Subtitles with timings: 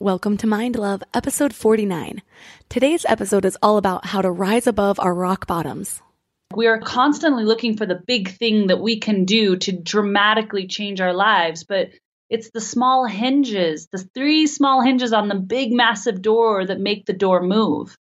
[0.00, 2.20] Welcome to Mind Love, episode 49.
[2.68, 6.02] Today's episode is all about how to rise above our rock bottoms.
[6.52, 11.00] We are constantly looking for the big thing that we can do to dramatically change
[11.00, 11.90] our lives, but
[12.28, 17.06] it's the small hinges, the three small hinges on the big, massive door that make
[17.06, 17.96] the door move.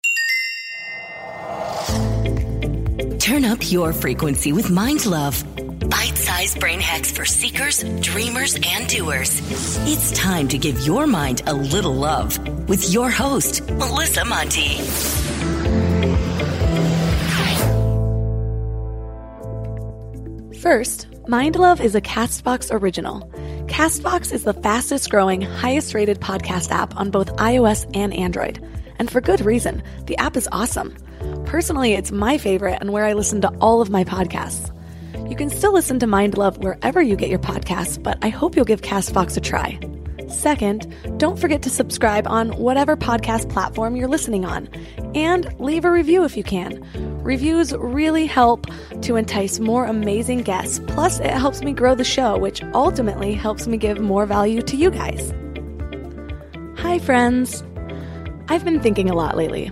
[3.19, 5.45] Turn up your frequency with Mind Love.
[5.93, 9.43] Bite sized brain hacks for seekers, dreamers, and doers.
[9.87, 14.79] It's time to give your mind a little love with your host, Melissa Monte.
[20.61, 23.31] First, Mind Love is a Castbox original.
[23.67, 28.67] Castbox is the fastest growing, highest rated podcast app on both iOS and Android.
[28.99, 29.83] And for good reason.
[30.07, 30.97] The app is awesome.
[31.45, 34.71] Personally, it's my favorite and where I listen to all of my podcasts.
[35.33, 38.55] You can still listen to Mind Love wherever you get your podcasts, but I hope
[38.55, 39.81] you'll give Castbox a try.
[40.29, 44.69] Second, don't forget to subscribe on whatever podcast platform you're listening on,
[45.15, 46.87] and leave a review if you can.
[47.23, 48.67] Reviews really help
[49.01, 53.67] to entice more amazing guests, plus, it helps me grow the show, which ultimately helps
[53.67, 55.33] me give more value to you guys.
[56.77, 57.65] Hi, friends.
[58.49, 59.71] I've been thinking a lot lately.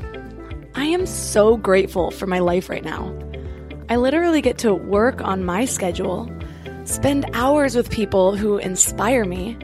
[0.75, 3.15] I am so grateful for my life right now.
[3.91, 6.31] I literally get to work on my schedule,
[6.85, 9.59] spend hours with people who inspire me,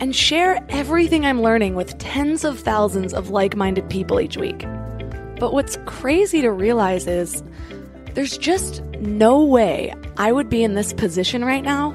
[0.00, 4.64] and share everything I'm learning with tens of thousands of like minded people each week.
[5.38, 7.42] But what's crazy to realize is
[8.14, 11.94] there's just no way I would be in this position right now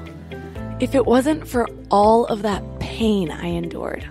[0.78, 4.08] if it wasn't for all of that pain I endured.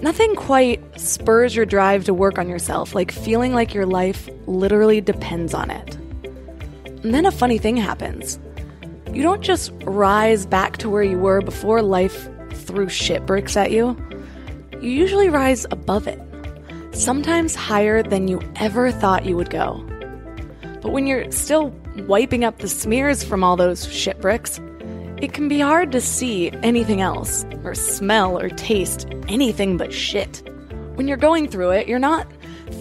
[0.00, 5.02] Nothing quite spurs your drive to work on yourself like feeling like your life literally
[5.02, 5.98] depends on it.
[7.06, 8.36] And then a funny thing happens.
[9.12, 13.70] You don't just rise back to where you were before life threw shit bricks at
[13.70, 13.96] you.
[14.72, 16.20] You usually rise above it,
[16.90, 19.86] sometimes higher than you ever thought you would go.
[20.82, 21.68] But when you're still
[22.08, 24.60] wiping up the smears from all those shit bricks,
[25.18, 30.42] it can be hard to see anything else, or smell or taste anything but shit.
[30.96, 32.26] When you're going through it, you're not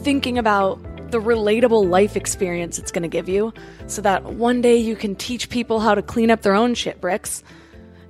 [0.02, 0.84] thinking about
[1.16, 3.54] the relatable life experience it's going to give you
[3.88, 7.00] so that one day you can teach people how to clean up their own shit
[7.00, 7.42] bricks.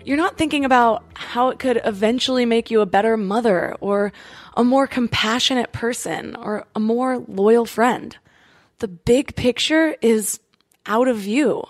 [0.04, 4.12] You're not thinking about how it could eventually make you a better mother or
[4.58, 8.18] a more compassionate person or a more loyal friend.
[8.80, 10.40] The big picture is
[10.88, 11.64] out of view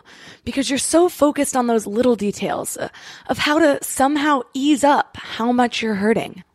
[0.46, 2.88] because you're so focused on those little details uh,
[3.28, 6.46] of how to somehow ease up how much you're hurting.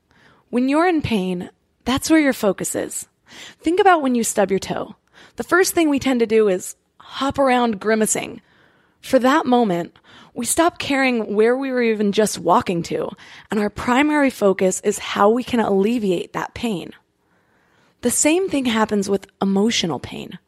[0.48, 1.50] When you're in pain,
[1.84, 3.09] that's where your focus is.
[3.60, 4.96] Think about when you stub your toe.
[5.36, 8.40] The first thing we tend to do is hop around grimacing.
[9.00, 9.98] For that moment,
[10.34, 13.10] we stop caring where we were even just walking to,
[13.50, 16.92] and our primary focus is how we can alleviate that pain.
[18.02, 20.38] The same thing happens with emotional pain.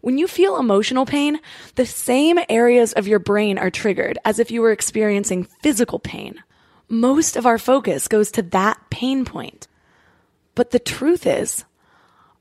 [0.00, 1.40] When you feel emotional pain,
[1.74, 6.42] the same areas of your brain are triggered as if you were experiencing physical pain.
[6.88, 9.66] Most of our focus goes to that pain point.
[10.54, 11.64] But the truth is,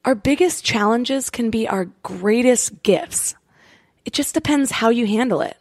[0.08, 3.36] our biggest challenges can be our greatest gifts.
[4.06, 5.58] It just depends how you handle it.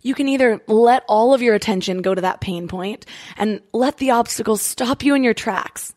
[0.00, 3.04] You can either let all of your attention go to that pain point
[3.36, 5.94] and let the obstacles stop you in your tracks,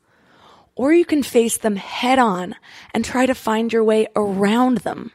[0.76, 2.56] or you can face them head on
[2.94, 5.14] and try to find your way around them.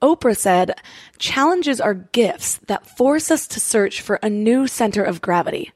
[0.00, 0.80] Oprah said,
[1.18, 5.70] challenges are gifts that force us to search for a new center of gravity.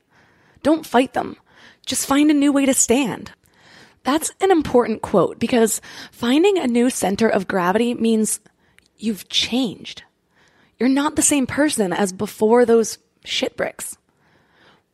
[0.62, 1.36] Don't fight them.
[1.84, 3.32] Just find a new way to stand.
[4.04, 5.80] That's an important quote because
[6.12, 8.40] finding a new center of gravity means
[8.96, 10.02] you've changed.
[10.78, 13.96] You're not the same person as before those shit bricks.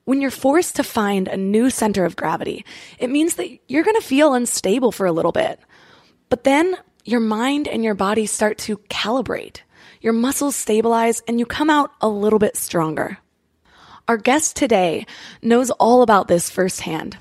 [0.04, 2.64] When you're forced to find a new center of gravity,
[2.98, 5.60] it means that you're going to feel unstable for a little bit.
[6.28, 9.58] But then your mind and your body start to calibrate.
[10.00, 13.18] Your muscles stabilize and you come out a little bit stronger.
[14.10, 15.06] Our guest today
[15.40, 17.16] knows all about this firsthand.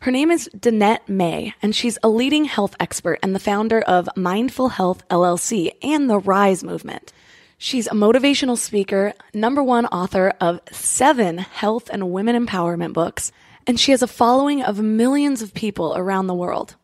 [0.00, 4.10] Her name is Danette May, and she's a leading health expert and the founder of
[4.14, 7.14] Mindful Health LLC and the Rise movement.
[7.56, 13.32] She's a motivational speaker, number one author of seven health and women empowerment books,
[13.66, 16.76] and she has a following of millions of people around the world.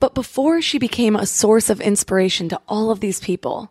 [0.00, 3.70] But before she became a source of inspiration to all of these people,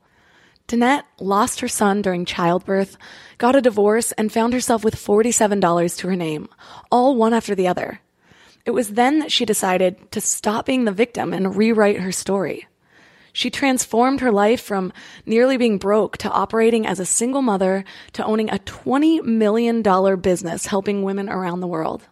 [0.68, 2.98] Danette lost her son during childbirth,
[3.38, 6.50] got a divorce, and found herself with $47 to her name,
[6.92, 8.02] all one after the other.
[8.66, 12.68] It was then that she decided to stop being the victim and rewrite her story.
[13.32, 14.92] She transformed her life from
[15.26, 17.84] nearly being broke to operating as a single mother
[18.14, 19.84] to owning a $20 million
[20.22, 22.04] business helping women around the world.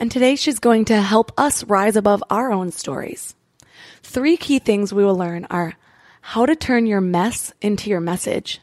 [0.00, 3.34] And today she's going to help us rise above our own stories.
[4.02, 5.74] Three key things we will learn are
[6.30, 8.60] how to turn your mess into your message,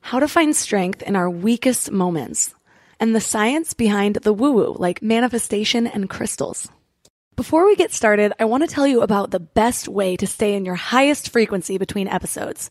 [0.00, 2.54] how to find strength in our weakest moments,
[3.00, 6.68] and the science behind the woo woo, like manifestation and crystals.
[7.34, 10.54] Before we get started, I want to tell you about the best way to stay
[10.54, 12.70] in your highest frequency between episodes.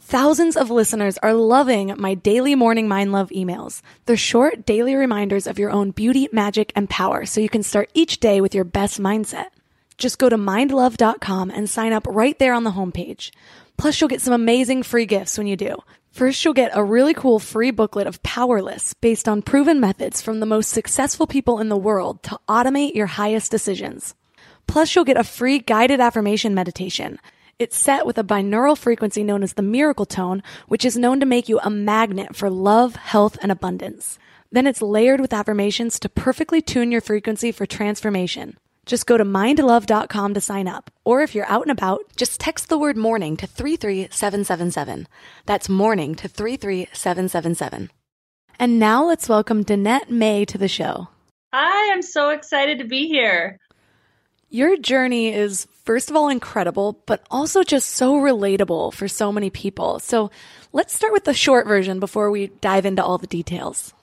[0.00, 3.80] Thousands of listeners are loving my daily morning mind love emails.
[4.04, 7.90] They're short daily reminders of your own beauty, magic, and power so you can start
[7.94, 9.46] each day with your best mindset.
[9.98, 13.30] Just go to mindlove.com and sign up right there on the homepage.
[13.76, 15.76] Plus, you'll get some amazing free gifts when you do.
[16.12, 20.40] First, you'll get a really cool free booklet of Powerless based on proven methods from
[20.40, 24.14] the most successful people in the world to automate your highest decisions.
[24.66, 27.18] Plus, you'll get a free guided affirmation meditation.
[27.58, 31.26] It's set with a binaural frequency known as the miracle tone, which is known to
[31.26, 34.18] make you a magnet for love, health, and abundance.
[34.50, 38.58] Then it's layered with affirmations to perfectly tune your frequency for transformation.
[38.84, 40.90] Just go to mindlove.com to sign up.
[41.04, 45.06] Or if you're out and about, just text the word morning to 33777.
[45.46, 47.90] That's morning to 33777.
[48.58, 51.08] And now let's welcome Danette May to the show.
[51.52, 53.58] Hi, I'm so excited to be here.
[54.50, 59.48] Your journey is, first of all, incredible, but also just so relatable for so many
[59.48, 59.98] people.
[60.00, 60.30] So
[60.72, 63.94] let's start with the short version before we dive into all the details.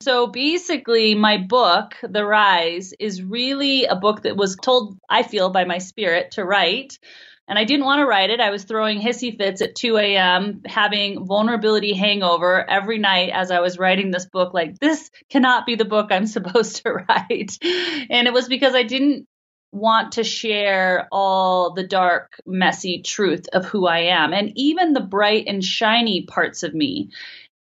[0.00, 5.50] So basically, my book, The Rise, is really a book that was told, I feel,
[5.50, 6.98] by my spirit to write.
[7.48, 8.40] And I didn't want to write it.
[8.40, 13.60] I was throwing hissy fits at 2 a.m., having vulnerability hangover every night as I
[13.60, 14.52] was writing this book.
[14.52, 17.56] Like, this cannot be the book I'm supposed to write.
[17.62, 19.26] And it was because I didn't
[19.72, 25.00] want to share all the dark, messy truth of who I am and even the
[25.00, 27.10] bright and shiny parts of me.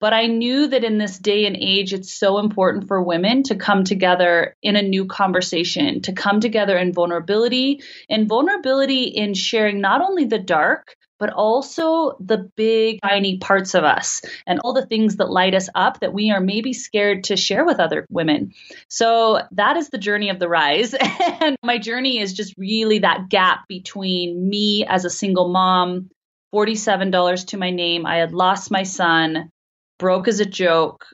[0.00, 3.56] But I knew that in this day and age, it's so important for women to
[3.56, 9.80] come together in a new conversation, to come together in vulnerability and vulnerability in sharing
[9.80, 14.86] not only the dark, but also the big, tiny parts of us and all the
[14.86, 18.52] things that light us up that we are maybe scared to share with other women.
[18.88, 20.94] So that is the journey of the rise.
[21.40, 26.10] and my journey is just really that gap between me as a single mom,
[26.54, 28.06] $47 to my name.
[28.06, 29.50] I had lost my son
[29.98, 31.06] broke as a joke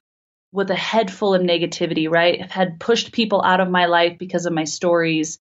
[0.52, 2.50] with a head full of negativity, right?
[2.50, 5.38] Had pushed people out of my life because of my stories.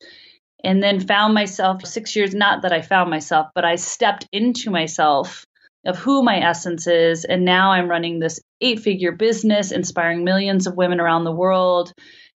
[0.63, 4.71] And then found myself six years, not that I found myself, but I stepped into
[4.71, 5.45] myself
[5.85, 7.25] of who my essence is.
[7.25, 11.91] And now I'm running this eight figure business, inspiring millions of women around the world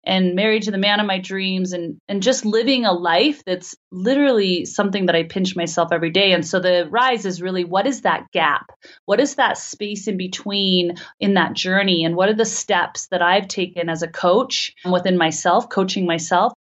[0.08, 3.76] and married to the man of my dreams and and just living a life that's
[3.92, 6.32] literally something that I pinch myself every day.
[6.32, 8.72] And so the rise is really what is that gap?
[9.06, 12.06] What is that space in between in that journey?
[12.06, 16.54] And what are the steps that I've taken as a coach within myself, coaching myself?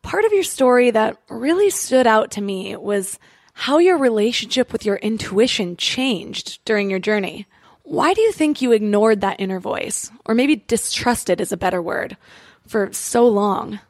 [0.00, 3.18] Part of your story that really stood out to me was
[3.52, 7.46] how your relationship with your intuition changed during your journey.
[7.88, 11.80] Why do you think you ignored that inner voice, or maybe distrusted is a better
[11.80, 12.18] word,
[12.66, 13.80] for so long?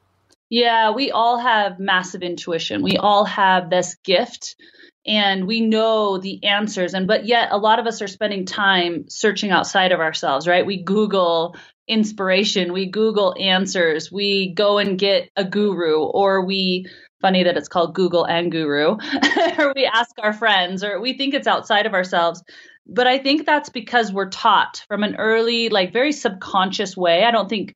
[0.49, 2.83] Yeah, we all have massive intuition.
[2.83, 4.55] We all have this gift
[5.05, 9.07] and we know the answers and but yet a lot of us are spending time
[9.09, 10.65] searching outside of ourselves, right?
[10.65, 11.57] We Google
[11.89, 16.87] inspiration, we Google answers, we go and get a guru or we
[17.21, 18.97] funny that it's called Google and Guru,
[19.59, 22.45] or we ask our friends, or we think it's outside of ourselves
[22.89, 27.25] but I think that's because we're taught from an early, like very subconscious way.
[27.25, 27.75] I don't think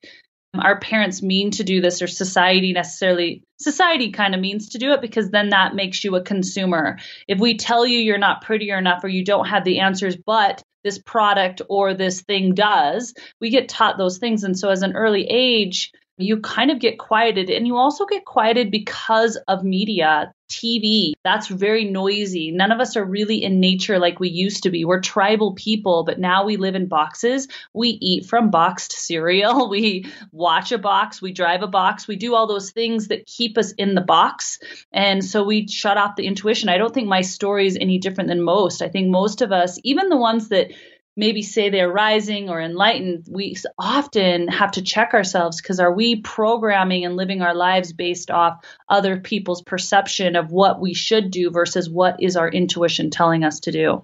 [0.53, 4.77] um, our parents mean to do this or society necessarily society kind of means to
[4.77, 8.43] do it because then that makes you a consumer if we tell you you're not
[8.43, 13.13] pretty enough or you don't have the answers but this product or this thing does
[13.39, 16.99] we get taught those things and so as an early age you kind of get
[16.99, 21.13] quieted and you also get quieted because of media TV.
[21.23, 22.51] That's very noisy.
[22.51, 24.85] None of us are really in nature like we used to be.
[24.85, 27.47] We're tribal people, but now we live in boxes.
[27.73, 29.69] We eat from boxed cereal.
[29.73, 31.19] We watch a box.
[31.19, 32.07] We drive a box.
[32.07, 34.59] We do all those things that keep us in the box.
[34.91, 36.69] And so we shut off the intuition.
[36.69, 38.83] I don't think my story is any different than most.
[38.83, 40.71] I think most of us, even the ones that
[41.15, 46.21] maybe say they're rising or enlightened, we often have to check ourselves because are we
[46.21, 51.51] programming and living our lives based off other people's perception of what we should do
[51.51, 54.03] versus what is our intuition telling us to do?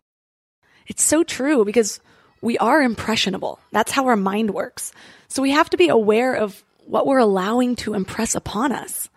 [0.86, 2.00] It's so true because
[2.42, 3.60] we are impressionable.
[3.72, 4.92] That's how our mind works.
[5.28, 9.10] So we have to be aware of what we're allowing to impress upon us.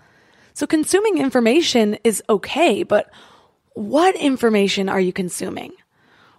[0.54, 3.11] So consuming information is okay, but
[3.75, 5.72] what information are you consuming?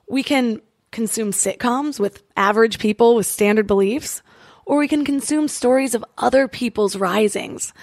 [0.07, 0.61] We can
[0.93, 4.21] consume sitcoms with average people with standard beliefs?
[4.65, 7.73] or we can consume stories of other people's risings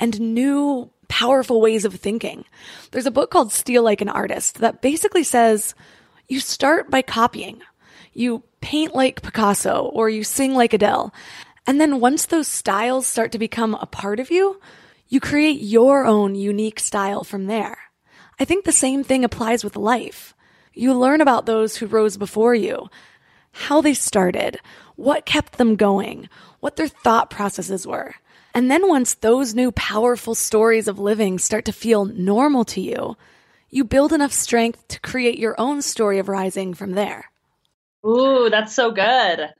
[0.00, 2.44] and new powerful ways of thinking.
[2.90, 5.74] There's a book called Steal Like an Artist that basically says
[6.28, 7.60] you start by copying.
[8.12, 11.12] You paint like Picasso or you sing like Adele.
[11.66, 14.60] And then once those styles start to become a part of you,
[15.08, 17.78] you create your own unique style from there.
[18.38, 20.34] I think the same thing applies with life.
[20.74, 22.88] You learn about those who rose before you,
[23.52, 24.58] how they started,
[24.96, 26.28] what kept them going,
[26.60, 28.14] what their thought processes were.
[28.54, 33.16] And then once those new powerful stories of living start to feel normal to you,
[33.70, 37.30] you build enough strength to create your own story of rising from there.
[38.06, 39.50] Ooh, that's so good.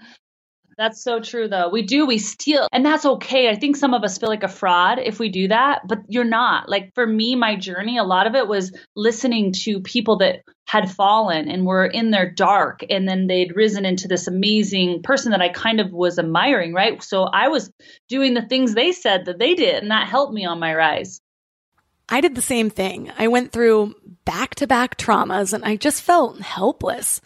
[0.76, 1.68] That's so true, though.
[1.68, 3.48] We do, we steal, and that's okay.
[3.48, 6.24] I think some of us feel like a fraud if we do that, but you're
[6.24, 6.68] not.
[6.68, 10.90] Like for me, my journey, a lot of it was listening to people that had
[10.90, 15.42] fallen and were in their dark, and then they'd risen into this amazing person that
[15.42, 17.02] I kind of was admiring, right?
[17.02, 17.70] So I was
[18.08, 21.20] doing the things they said that they did, and that helped me on my rise.
[22.08, 23.10] I did the same thing.
[23.18, 27.20] I went through back to back traumas, and I just felt helpless.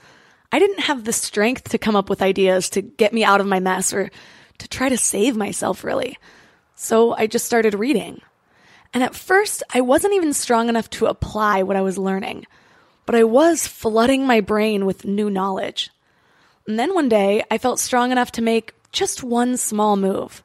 [0.50, 3.46] I didn't have the strength to come up with ideas to get me out of
[3.46, 4.10] my mess or
[4.58, 6.18] to try to save myself, really.
[6.74, 8.20] So I just started reading.
[8.94, 12.46] And at first, I wasn't even strong enough to apply what I was learning,
[13.04, 15.90] but I was flooding my brain with new knowledge.
[16.66, 20.42] And then one day, I felt strong enough to make just one small move,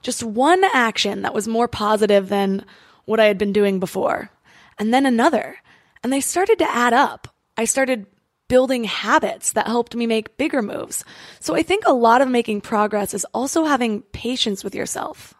[0.00, 2.64] just one action that was more positive than
[3.04, 4.30] what I had been doing before,
[4.78, 5.56] and then another.
[6.02, 7.28] And they started to add up.
[7.56, 8.06] I started
[8.52, 11.06] building habits that helped me make bigger moves.
[11.40, 15.32] So I think a lot of making progress is also having patience with yourself.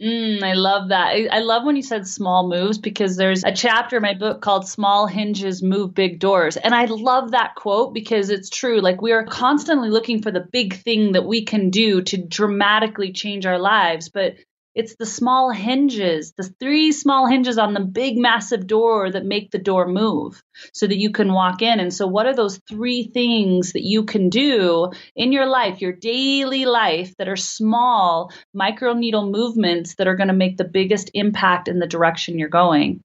[0.00, 1.08] Mm, I love that.
[1.08, 4.40] I, I, love when you said small moves because there's a chapter in my book
[4.40, 6.56] called Small Hinges Move Big Doors.
[6.56, 8.80] And I love that quote because it's true.
[8.80, 13.12] Like we are constantly looking for the big thing that we can do to dramatically
[13.12, 14.08] change our lives.
[14.08, 14.34] But
[14.74, 19.50] it's the small hinges, the three small hinges on the big, massive door that make
[19.50, 21.80] the door move so that you can walk in.
[21.80, 25.92] And so, what are those three things that you can do in your life, your
[25.92, 31.10] daily life, that are small micro needle movements that are going to make the biggest
[31.14, 33.00] impact in the direction you're going?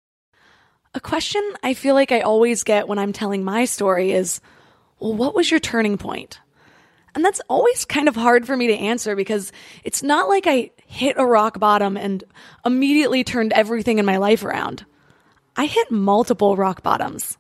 [0.95, 4.41] A question I feel like I always get when I'm telling my story is,
[4.99, 6.41] well, what was your turning point?
[7.19, 9.51] And that's always kind of hard for me to answer because
[9.83, 12.23] it's not like I hit a rock bottom and
[12.65, 14.87] immediately turned everything in my life around.
[15.57, 17.37] I hit multiple rock bottoms.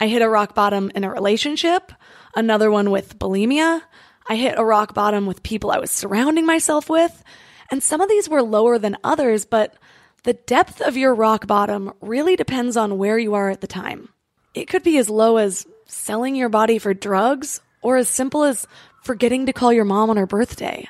[0.00, 1.92] I hit a rock bottom in a relationship,
[2.34, 3.82] another one with bulimia.
[4.28, 7.22] I hit a rock bottom with people I was surrounding myself with.
[7.70, 9.76] And some of these were lower than others, but
[10.24, 14.08] the depth of your rock bottom really depends on where you are at the time.
[14.52, 18.66] It could be as low as selling your body for drugs or as simple as
[19.02, 20.86] forgetting to call your mom on her birthday.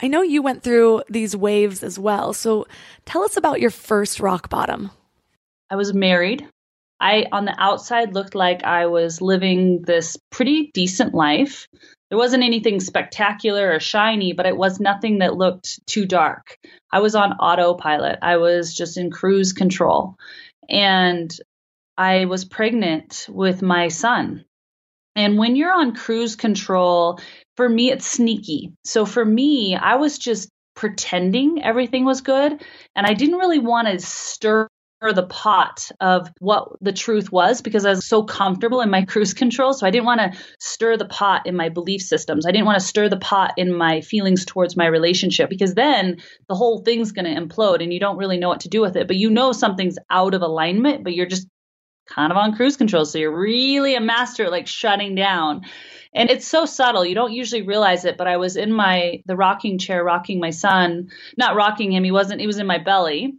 [0.00, 2.66] I know you went through these waves as well, so
[3.04, 4.90] tell us about your first rock bottom.
[5.70, 6.46] I was married.
[7.00, 11.68] I, on the outside, looked like I was living this pretty decent life.
[12.10, 16.56] There wasn't anything spectacular or shiny, but it was nothing that looked too dark.
[16.92, 18.18] I was on autopilot.
[18.22, 20.16] I was just in cruise control.
[20.68, 21.34] And
[21.96, 24.44] I was pregnant with my son.
[25.18, 27.18] And when you're on cruise control,
[27.56, 28.72] for me, it's sneaky.
[28.84, 32.62] So for me, I was just pretending everything was good.
[32.94, 34.68] And I didn't really want to stir
[35.00, 39.34] the pot of what the truth was because I was so comfortable in my cruise
[39.34, 39.72] control.
[39.72, 42.46] So I didn't want to stir the pot in my belief systems.
[42.46, 46.18] I didn't want to stir the pot in my feelings towards my relationship because then
[46.48, 48.94] the whole thing's going to implode and you don't really know what to do with
[48.94, 49.08] it.
[49.08, 51.48] But you know something's out of alignment, but you're just
[52.08, 53.04] kind of on cruise control.
[53.04, 55.62] So you're really a master at like shutting down.
[56.14, 57.04] And it's so subtle.
[57.04, 60.50] You don't usually realize it, but I was in my the rocking chair rocking my
[60.50, 62.04] son, not rocking him.
[62.04, 63.34] He wasn't he was in my belly.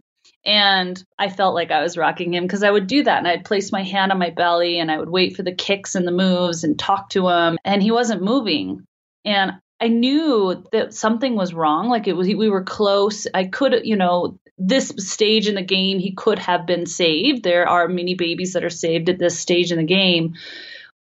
[0.46, 3.44] And I felt like I was rocking him because I would do that and I'd
[3.44, 6.12] place my hand on my belly and I would wait for the kicks and the
[6.12, 8.84] moves and talk to him and he wasn't moving.
[9.24, 11.88] And I knew that something was wrong.
[11.88, 13.26] Like it was, we were close.
[13.32, 17.42] I could, you know, this stage in the game, he could have been saved.
[17.42, 20.34] There are many babies that are saved at this stage in the game.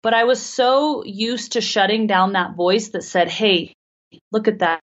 [0.02, 3.74] But I was so used to shutting down that voice that said, Hey,
[4.32, 4.80] look at that.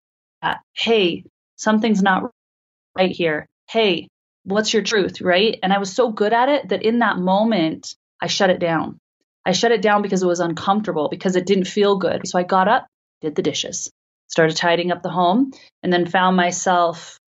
[0.73, 1.23] Hey,
[1.55, 2.31] something's not
[2.97, 3.47] right here.
[3.69, 4.09] Hey,
[4.43, 5.21] what's your truth?
[5.21, 5.57] Right.
[5.63, 8.99] And I was so good at it that in that moment, I shut it down.
[9.45, 12.27] I shut it down because it was uncomfortable, because it didn't feel good.
[12.27, 12.87] So I got up,
[13.25, 13.91] did the dishes,
[14.27, 15.51] started tidying up the home,
[15.83, 17.19] and then found myself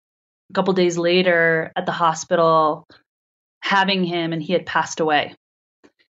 [0.50, 2.86] a couple days later at the hospital
[3.60, 5.34] having him and he had passed away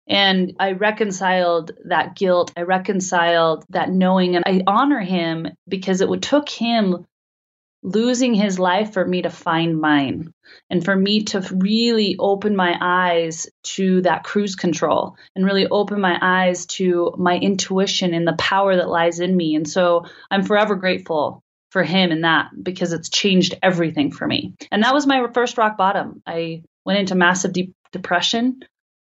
[0.07, 2.53] And I reconciled that guilt.
[2.55, 7.05] I reconciled that knowing, and I honor him because it took him
[7.83, 10.33] losing his life for me to find mine
[10.69, 16.01] and for me to really open my eyes to that cruise control and really open
[16.01, 19.55] my eyes to my intuition and the power that lies in me.
[19.55, 24.55] And so I'm forever grateful for him and that because it's changed everything for me.
[24.71, 26.21] And that was my first rock bottom.
[26.25, 28.61] I went into massive deep depression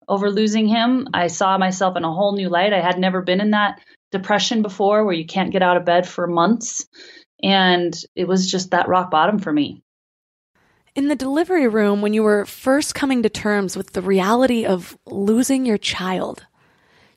[0.08, 1.08] over losing him.
[1.12, 2.72] I saw myself in a whole new light.
[2.72, 6.06] I had never been in that depression before where you can't get out of bed
[6.06, 6.86] for months.
[7.42, 9.82] And it was just that rock bottom for me.
[10.94, 14.96] In the delivery room, when you were first coming to terms with the reality of
[15.06, 16.46] losing your child,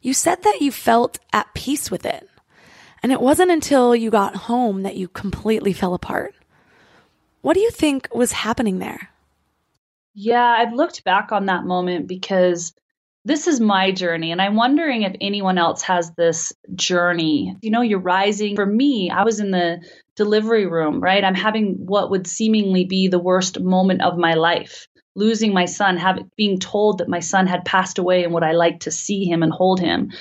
[0.01, 2.29] you said that you felt at peace with it.
[3.03, 6.33] And it wasn't until you got home that you completely fell apart.
[7.41, 9.09] What do you think was happening there?
[10.15, 12.73] Yeah, I've looked back on that moment because
[13.25, 17.55] this is my journey and i'm wondering if anyone else has this journey.
[17.61, 18.55] You know you're rising.
[18.55, 19.83] For me i was in the
[20.15, 21.23] delivery room right?
[21.23, 24.87] I'm having what would seemingly be the worst moment of my life.
[25.15, 28.53] Losing my son having being told that my son had passed away and would i
[28.53, 30.11] like to see him and hold him.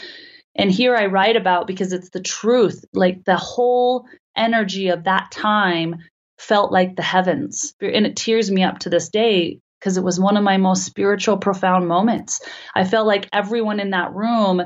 [0.56, 4.06] And here i write about because it's the truth like the whole
[4.36, 5.96] energy of that time
[6.38, 7.74] felt like the heavens.
[7.80, 10.86] And it tears me up to this day because it was one of my most
[10.86, 12.40] spiritual, profound moments.
[12.74, 14.62] I felt like everyone in that room,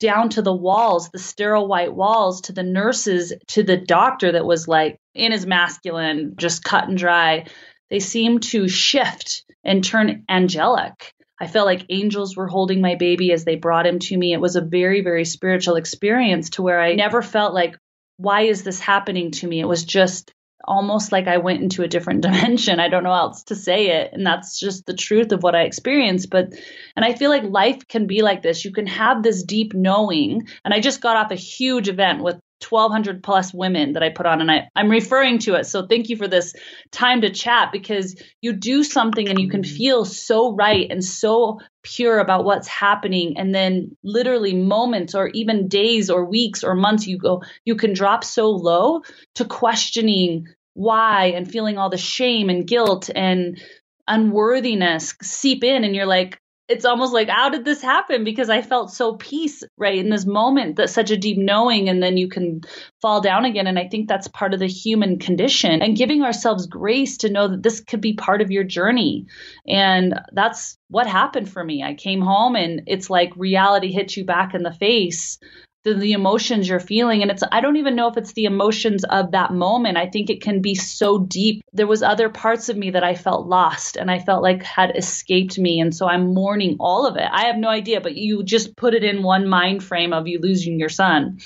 [0.00, 4.46] down to the walls, the sterile white walls, to the nurses, to the doctor that
[4.46, 7.44] was like in his masculine, just cut and dry,
[7.90, 11.12] they seemed to shift and turn angelic.
[11.38, 14.32] I felt like angels were holding my baby as they brought him to me.
[14.32, 17.76] It was a very, very spiritual experience to where I never felt like,
[18.16, 19.60] why is this happening to me?
[19.60, 20.32] It was just
[20.64, 22.80] almost like I went into a different dimension.
[22.80, 24.12] I don't know how else to say it.
[24.12, 26.30] And that's just the truth of what I experienced.
[26.30, 26.54] But,
[26.96, 28.64] and I feel like life can be like this.
[28.64, 30.48] You can have this deep knowing.
[30.64, 34.26] And I just got off a huge event with 1200 plus women that I put
[34.26, 35.66] on and I, I'm referring to it.
[35.66, 36.54] So thank you for this
[36.90, 39.76] time to chat because you do something and you can mm-hmm.
[39.76, 43.38] feel so right and so pure about what's happening.
[43.38, 47.92] And then literally moments or even days or weeks or months, you go, you can
[47.92, 49.02] drop so low
[49.36, 53.60] to questioning why and feeling all the shame and guilt and
[54.08, 55.84] unworthiness seep in.
[55.84, 58.24] And you're like, it's almost like how did this happen?
[58.24, 62.02] Because i felt so peace right in this moment that such a deep knowing and
[62.02, 62.60] then you can
[63.00, 63.66] fall down again.
[63.66, 67.48] And i think that's part of the human condition and giving ourselves grace to know
[67.48, 69.26] that this could be part of your journey.
[69.66, 71.82] And that's what happened for me.
[71.82, 75.38] I came home and it's like reality hit you back in the face
[75.84, 77.22] the, the emotions you're feeling.
[77.22, 79.96] And it's i don't even know if it's the emotions of that moment.
[79.96, 81.62] I think it can be so deep.
[81.72, 84.96] There was other parts of me that i felt lost and i felt like had
[84.96, 85.80] escaped me.
[85.80, 87.28] And so i'm mourning all of it.
[87.30, 90.38] I have no idea but you just put it in one mind frame of you
[90.40, 91.38] losing your son.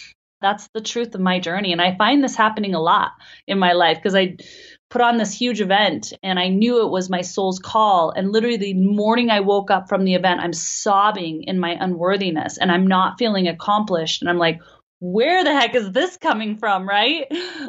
[0.42, 1.72] That's the truth of my journey.
[1.72, 3.12] And i find this happening a lot
[3.46, 4.37] in my life because i
[4.88, 8.12] put on this huge event and I knew it was my soul's call.
[8.14, 12.59] And literally the morning I woke up from the event, I'm sobbing in my unworthiness
[12.59, 14.22] and I'm not feeling accomplished.
[14.22, 14.61] And I'm like,
[15.01, 17.27] where the heck is this coming from, right?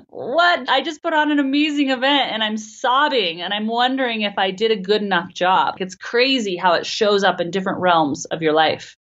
[0.07, 0.69] What?
[0.69, 4.51] I just put on an amazing event and I'm sobbing and I'm wondering if I
[4.51, 5.75] did a good enough job.
[5.79, 8.95] It's crazy how it shows up in different realms of your life.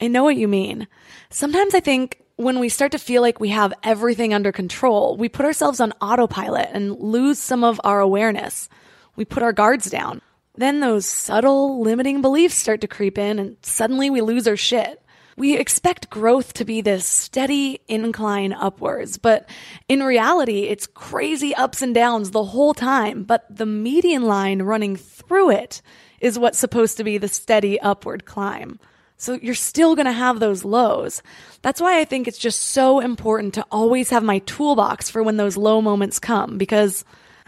[0.00, 0.86] I know what you mean.
[1.30, 5.28] Sometimes I think when we start to feel like we have everything under control, we
[5.28, 8.68] put ourselves on autopilot and lose some of our awareness.
[9.16, 10.20] We put our guards down.
[10.54, 15.02] Then those subtle limiting beliefs start to creep in and suddenly we lose our shit.
[15.38, 19.46] We expect growth to be this steady incline upwards, but
[19.86, 23.24] in reality, it's crazy ups and downs the whole time.
[23.24, 25.82] But the median line running through it
[26.20, 28.78] is what's supposed to be the steady upward climb.
[29.18, 31.22] So you're still going to have those lows.
[31.62, 35.38] That's why I think it's just so important to always have my toolbox for when
[35.38, 37.04] those low moments come because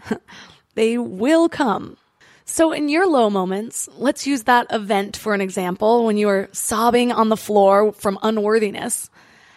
[0.75, 1.97] they will come.
[2.45, 6.49] So in your low moments, let's use that event for an example when you were
[6.51, 9.11] sobbing on the floor from unworthiness.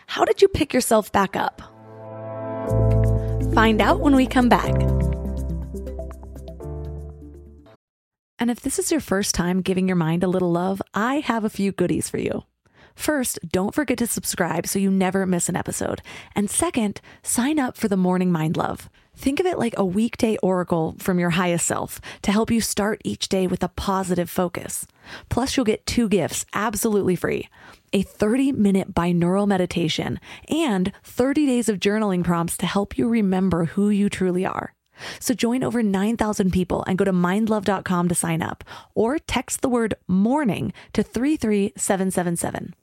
[0.06, 1.62] How did you pick yourself back up?
[3.54, 4.74] Find out when we come back.
[8.42, 11.44] And if this is your first time giving your mind a little love, I have
[11.44, 12.42] a few goodies for you.
[12.96, 16.02] First, don't forget to subscribe so you never miss an episode.
[16.34, 18.90] And second, sign up for the Morning Mind Love.
[19.14, 23.00] Think of it like a weekday oracle from your highest self to help you start
[23.04, 24.88] each day with a positive focus.
[25.28, 27.48] Plus, you'll get two gifts absolutely free
[27.92, 33.66] a 30 minute binaural meditation and 30 days of journaling prompts to help you remember
[33.66, 34.74] who you truly are.
[35.20, 39.68] So join over 9,000 people and go to mindlove.com to sign up or text the
[39.68, 42.74] word morning to 33777.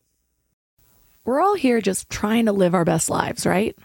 [1.25, 3.77] We're all here just trying to live our best lives, right?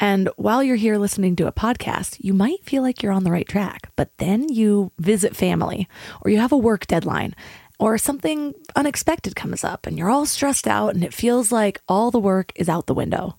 [0.00, 3.30] And while you're here listening to a podcast, you might feel like you're on the
[3.30, 5.88] right track, but then you visit family
[6.22, 7.34] or you have a work deadline
[7.78, 12.10] or something unexpected comes up and you're all stressed out and it feels like all
[12.10, 13.38] the work is out the window.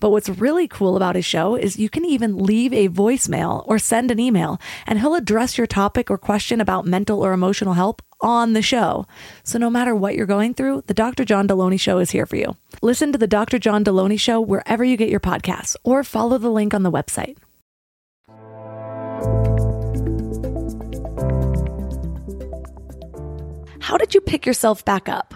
[0.00, 3.78] But what's really cool about his show is you can even leave a voicemail or
[3.78, 8.02] send an email, and he'll address your topic or question about mental or emotional help
[8.22, 9.06] on the show.
[9.44, 11.24] So no matter what you're going through, the Dr.
[11.24, 12.56] John Delony Show is here for you.
[12.82, 13.58] Listen to the Dr.
[13.58, 17.36] John Delony Show wherever you get your podcasts or follow the link on the website.
[23.80, 25.34] How did you pick yourself back up?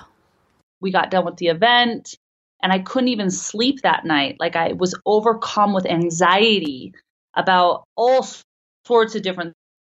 [0.80, 2.16] We got done with the event
[2.64, 4.36] and I couldn't even sleep that night.
[4.40, 6.94] Like I was overcome with anxiety
[7.34, 8.26] about all
[8.86, 9.52] sorts of different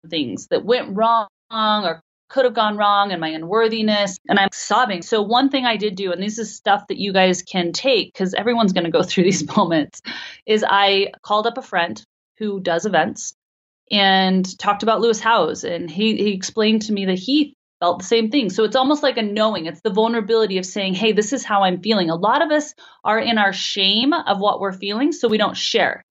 [0.10, 5.04] things that went wrong or could have gone wrong and my unworthiness and I'm sobbing.
[5.04, 8.12] So one thing I did do and this is stuff that you guys can take
[8.16, 10.02] cuz everyone's going to go through these moments
[10.48, 12.04] is I called up a friend
[12.40, 13.36] who does events
[13.92, 17.54] and talked about Lewis Howes and he he explained to me that he
[17.86, 18.50] felt the same thing.
[18.50, 19.68] So it's almost like a knowing.
[19.68, 22.10] It's the vulnerability of saying, hey, this is how I'm feeling.
[22.10, 25.56] A lot of us are in our shame of what we're feeling, so we don't
[25.56, 26.04] share.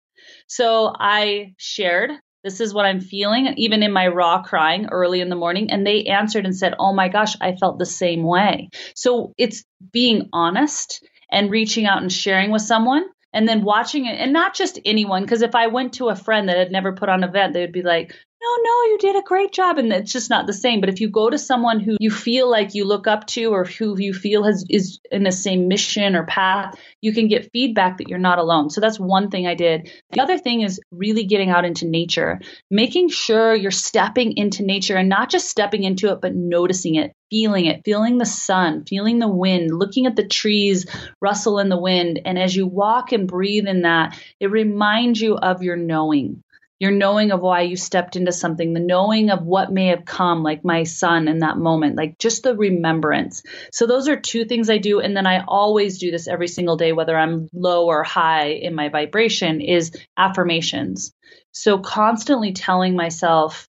[0.47, 2.13] So I shared,
[2.45, 5.73] this is what I'm feeling, even in my raw crying early in the morning.
[5.73, 8.69] And they answered and said, oh my gosh, I felt the same way.
[8.95, 14.21] So it's being honest and reaching out and sharing with someone and then watching it
[14.21, 17.09] and not just anyone because if i went to a friend that had never put
[17.09, 19.79] on an event they would be like no, no, you did a great job.
[19.79, 20.81] And it's just not the same.
[20.81, 23.65] But if you go to someone who you feel like you look up to or
[23.65, 27.99] who you feel has is in the same mission or path, you can get feedback
[27.99, 28.71] that you're not alone.
[28.71, 29.91] So that's one thing I did.
[30.11, 34.97] The other thing is really getting out into nature, making sure you're stepping into nature
[34.97, 39.19] and not just stepping into it, but noticing it, feeling it, feeling the sun, feeling
[39.19, 40.87] the wind, looking at the trees
[41.21, 42.21] rustle in the wind.
[42.25, 46.44] And as you walk and breathe in that, it reminds you of your knowing
[46.85, 50.43] your knowing of why you stepped into something, the knowing of what may have come,
[50.43, 53.43] like my son in that moment, like just the remembrance.
[53.73, 55.01] So, those are two things I do.
[55.01, 58.75] And then I always do this every single day, whether I'm low or high in
[58.75, 61.15] my vibration, is affirmations.
[61.53, 63.67] So, constantly telling myself,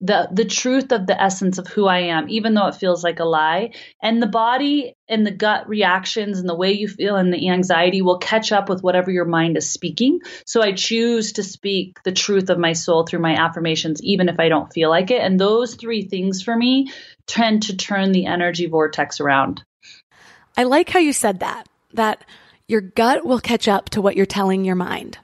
[0.00, 3.18] the the truth of the essence of who I am, even though it feels like
[3.18, 3.70] a lie.
[4.02, 8.02] And the body and the gut reactions and the way you feel and the anxiety
[8.02, 10.20] will catch up with whatever your mind is speaking.
[10.44, 14.38] So I choose to speak the truth of my soul through my affirmations, even if
[14.38, 15.22] I don't feel like it.
[15.22, 16.92] And those three things for me
[17.26, 19.64] tend to turn the energy vortex around.
[20.56, 22.22] I like how you said that, that
[22.68, 25.18] your gut will catch up to what you're telling your mind.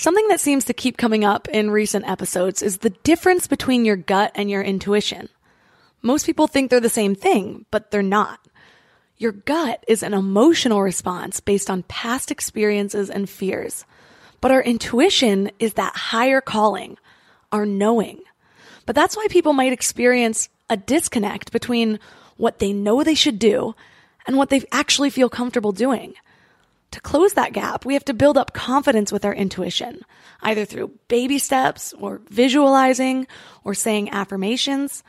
[0.00, 3.96] Something that seems to keep coming up in recent episodes is the difference between your
[3.96, 5.28] gut and your intuition.
[6.00, 8.40] Most people think they're the same thing, but they're not.
[9.18, 13.84] Your gut is an emotional response based on past experiences and fears.
[14.40, 16.96] But our intuition is that higher calling,
[17.52, 18.22] our knowing.
[18.86, 22.00] But that's why people might experience a disconnect between
[22.38, 23.74] what they know they should do
[24.26, 26.14] and what they actually feel comfortable doing.
[26.92, 30.00] To close that gap, we have to build up confidence with our intuition,
[30.42, 33.26] either through baby steps or visualizing
[33.62, 35.04] or saying affirmations.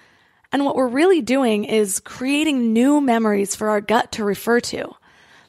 [0.52, 4.92] And what we're really doing is creating new memories for our gut to refer to.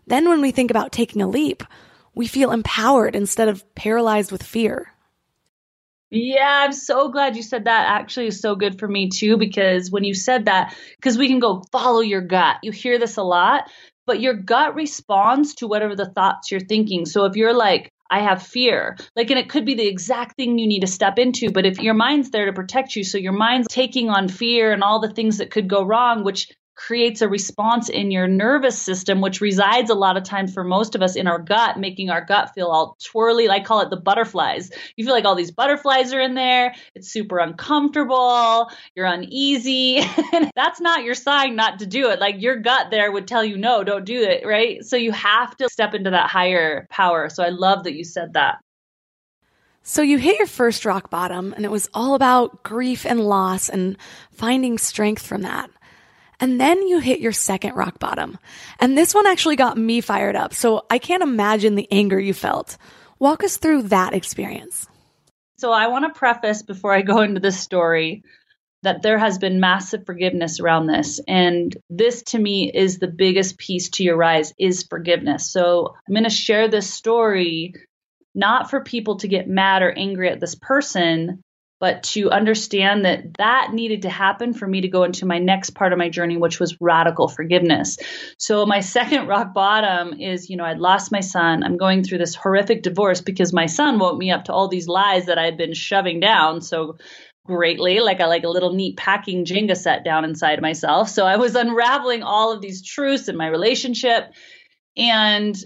[0.07, 1.65] Then when we think about taking a leap,
[2.15, 4.89] we feel empowered instead of paralyzed with fear.
[6.15, 7.87] Yeah, I'm so glad you said that.
[7.89, 11.39] Actually, is so good for me too because when you said that, because we can
[11.39, 12.57] go follow your gut.
[12.63, 13.71] You hear this a lot,
[14.07, 17.07] but your gut responds to whatever the thoughts you're thinking.
[17.07, 20.59] So if you're like, I have fear, like, and it could be the exact thing
[20.59, 23.33] you need to step into, but if your mind's there to protect you, so your
[23.33, 27.29] mind's taking on fear and all the things that could go wrong, which creates a
[27.29, 31.17] response in your nervous system, which resides a lot of times for most of us
[31.17, 33.49] in our gut, making our gut feel all twirly.
[33.49, 34.71] I call it the butterflies.
[34.97, 36.75] You feel like all these butterflies are in there.
[36.95, 38.71] It's super uncomfortable.
[38.95, 40.01] You're uneasy.
[40.57, 42.21] that's not your sign not to do it.
[42.21, 44.47] Like your gut there would tell you, no, don't do it.
[44.47, 44.85] Right.
[44.85, 47.29] So you have to step into that higher power.
[47.29, 48.59] So I love that you said that.
[49.85, 53.69] So you hit your first rock bottom, and it was all about grief and loss
[53.69, 53.97] and
[54.31, 55.71] finding strength from that.
[56.43, 58.37] And then you hit your second rock bottom.
[58.81, 60.53] And this one actually got me fired up.
[60.53, 62.77] So I can't imagine the anger you felt.
[63.21, 64.89] Walk us through that experience.
[65.59, 68.25] So I want to preface before I go into this story
[68.83, 73.57] that there has been massive forgiveness around this and this to me is the biggest
[73.57, 77.75] piece to your rise is forgiveness so i'm going to share this story
[78.35, 81.41] not for people to get mad or angry at this person
[81.83, 85.71] but to understand that that needed to happen for me to go into my next
[85.71, 87.99] part of my journey which was radical forgiveness.
[88.39, 91.65] So my second rock bottom is you know i'd lost my son.
[91.65, 94.87] I'm going through this horrific divorce because my son woke me up to all these
[94.87, 96.99] lies that i had been shoving down so
[97.45, 97.99] greatly.
[97.99, 101.09] Like a like a little neat packing jenga set down inside myself.
[101.09, 104.31] So i was unraveling all of these truths in my relationship.
[104.97, 105.57] And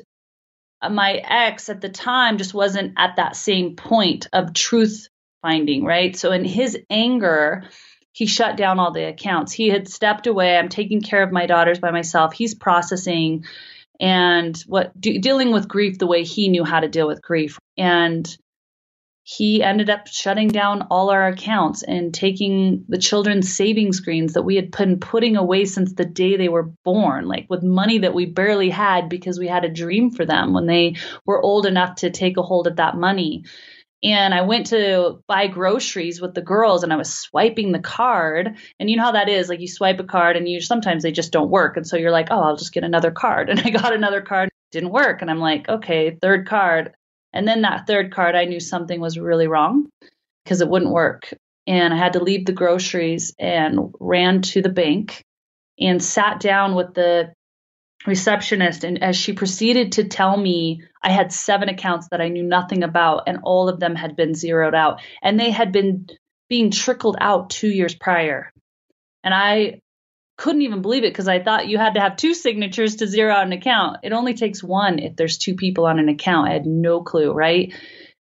[0.90, 5.08] my ex at the time just wasn't at that same point of truth
[5.46, 6.16] finding right?
[6.16, 7.64] So in his anger
[8.10, 9.52] he shut down all the accounts.
[9.52, 10.56] He had stepped away.
[10.56, 12.32] I'm taking care of my daughters by myself.
[12.32, 13.44] He's processing
[14.00, 17.58] and what de- dealing with grief the way he knew how to deal with grief.
[17.76, 18.26] And
[19.22, 24.44] he ended up shutting down all our accounts and taking the children's saving screens that
[24.44, 28.14] we had been putting away since the day they were born, like with money that
[28.14, 30.94] we barely had because we had a dream for them when they
[31.26, 33.44] were old enough to take a hold of that money.
[34.02, 38.56] And I went to buy groceries with the girls and I was swiping the card.
[38.78, 41.12] And you know how that is like you swipe a card and you sometimes they
[41.12, 41.76] just don't work.
[41.76, 43.48] And so you're like, oh, I'll just get another card.
[43.56, 45.22] And I got another card, didn't work.
[45.22, 46.92] And I'm like, okay, third card
[47.36, 49.90] and then that third card, I knew something was really wrong
[50.42, 51.34] because it wouldn't work.
[51.66, 55.22] And I had to leave the groceries and ran to the bank
[55.78, 57.34] and sat down with the
[58.06, 58.84] receptionist.
[58.84, 62.82] And as she proceeded to tell me, I had seven accounts that I knew nothing
[62.82, 65.00] about, and all of them had been zeroed out.
[65.22, 66.08] And they had been
[66.48, 68.52] being trickled out two years prior.
[69.24, 69.80] And I
[70.36, 73.32] couldn't even believe it because I thought you had to have two signatures to zero
[73.32, 73.98] out an account.
[74.02, 76.48] It only takes one if there's two people on an account.
[76.48, 77.72] I had no clue, right?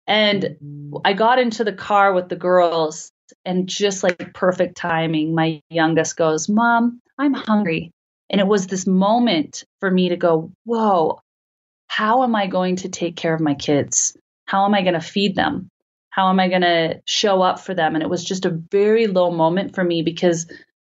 [0.08, 0.98] And mm-hmm.
[1.04, 3.12] I got into the car with the girls,
[3.44, 7.92] and just like perfect timing, my youngest goes, Mom, I'm hungry.
[8.30, 11.20] And it was this moment for me to go, Whoa,
[11.88, 14.18] how am I going to take care of my kids?
[14.46, 15.70] How am I going to feed them?
[16.10, 17.96] How am I going to show up for them?
[17.96, 20.48] And it was just a very low moment for me because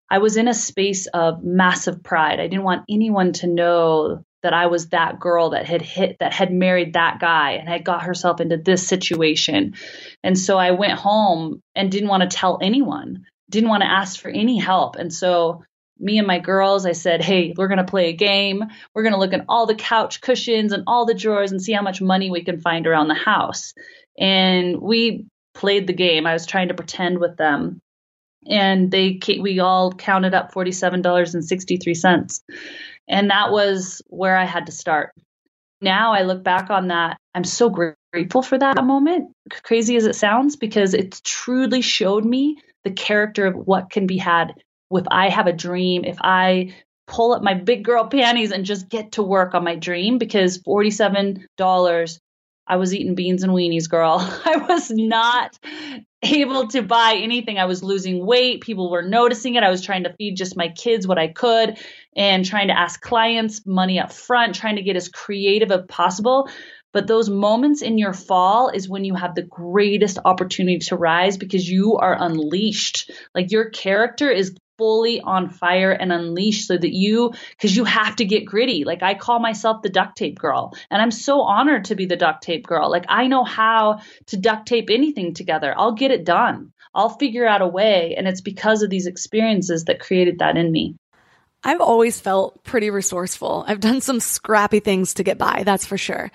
[0.09, 2.39] I was in a space of massive pride.
[2.39, 6.33] I didn't want anyone to know that I was that girl that had hit, that
[6.33, 9.75] had married that guy and had got herself into this situation.
[10.23, 14.19] And so I went home and didn't want to tell anyone, didn't want to ask
[14.19, 14.95] for any help.
[14.95, 15.63] And so
[15.99, 18.63] me and my girls, I said, Hey, we're going to play a game.
[18.93, 21.73] We're going to look at all the couch cushions and all the drawers and see
[21.73, 23.73] how much money we can find around the house.
[24.17, 26.25] And we played the game.
[26.25, 27.81] I was trying to pretend with them
[28.47, 32.41] and they we all counted up $47.63
[33.07, 35.11] and that was where i had to start
[35.81, 39.31] now i look back on that i'm so grateful for that moment
[39.63, 44.17] crazy as it sounds because it truly showed me the character of what can be
[44.17, 44.53] had
[44.91, 46.73] if i have a dream if i
[47.07, 50.59] pull up my big girl panties and just get to work on my dream because
[50.59, 52.19] $47
[52.69, 54.19] I was eating beans and weenies, girl.
[54.45, 55.57] I was not
[56.21, 57.57] able to buy anything.
[57.57, 58.61] I was losing weight.
[58.61, 59.63] People were noticing it.
[59.63, 61.79] I was trying to feed just my kids what I could
[62.15, 66.47] and trying to ask clients money up front, trying to get as creative as possible.
[66.93, 71.37] But those moments in your fall is when you have the greatest opportunity to rise
[71.37, 73.11] because you are unleashed.
[73.33, 78.15] Like your character is fully on fire and unleashed so that you because you have
[78.15, 78.85] to get gritty.
[78.85, 82.15] Like i call myself the duct tape girl and i'm so honored to be the
[82.15, 82.89] duct tape girl.
[82.89, 85.73] Like i know how to duct tape anything together.
[85.77, 86.71] I'll get it done.
[86.95, 90.71] I'll figure out a way and it's because of these experiences that created that in
[90.71, 90.95] me.
[91.61, 93.65] I've always felt pretty resourceful.
[93.67, 96.31] I've done some scrappy things to get by that's for sure.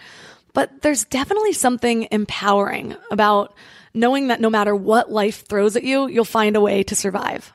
[0.52, 3.54] But there's definitely something empowering about
[3.94, 7.52] knowing that no matter what life throws at you you'll find a way to survive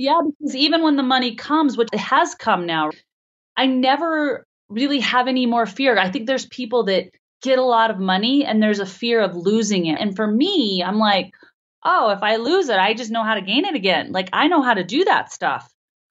[0.00, 2.90] yeah, because even when the money comes, which it has come now,
[3.54, 5.98] I never really have any more fear.
[5.98, 7.10] I think there's people that
[7.42, 10.00] get a lot of money and there's a fear of losing it.
[10.00, 11.32] And for me, I'm like,
[11.84, 14.10] oh, if I lose it, I just know how to gain it again.
[14.10, 15.70] Like I know how to do that stuff.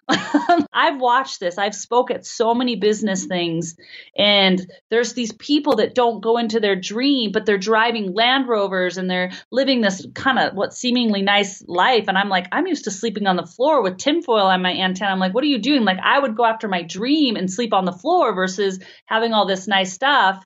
[0.09, 1.57] Um, I've watched this.
[1.57, 3.75] I've spoke at so many business things
[4.17, 8.97] and there's these people that don't go into their dream, but they're driving Land Rovers
[8.97, 12.05] and they're living this kind of what seemingly nice life.
[12.07, 15.11] And I'm like, I'm used to sleeping on the floor with tinfoil on my antenna.
[15.11, 15.85] I'm like, what are you doing?
[15.85, 19.45] Like I would go after my dream and sleep on the floor versus having all
[19.45, 20.43] this nice stuff.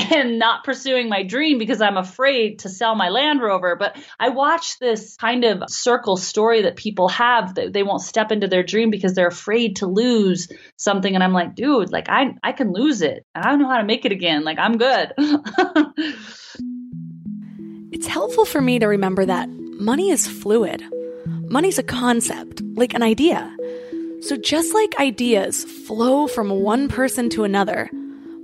[0.10, 3.76] and not pursuing my dream because I'm afraid to sell my Land Rover.
[3.76, 8.32] But I watch this kind of circle story that people have that they won't step
[8.32, 11.14] into their dream because they're afraid to lose something.
[11.14, 13.26] And I'm like, dude, like I I can lose it.
[13.34, 14.44] I don't know how to make it again.
[14.44, 15.12] Like I'm good.
[17.92, 20.82] it's helpful for me to remember that money is fluid.
[21.26, 23.54] Money's a concept, like an idea.
[24.22, 27.90] So just like ideas flow from one person to another,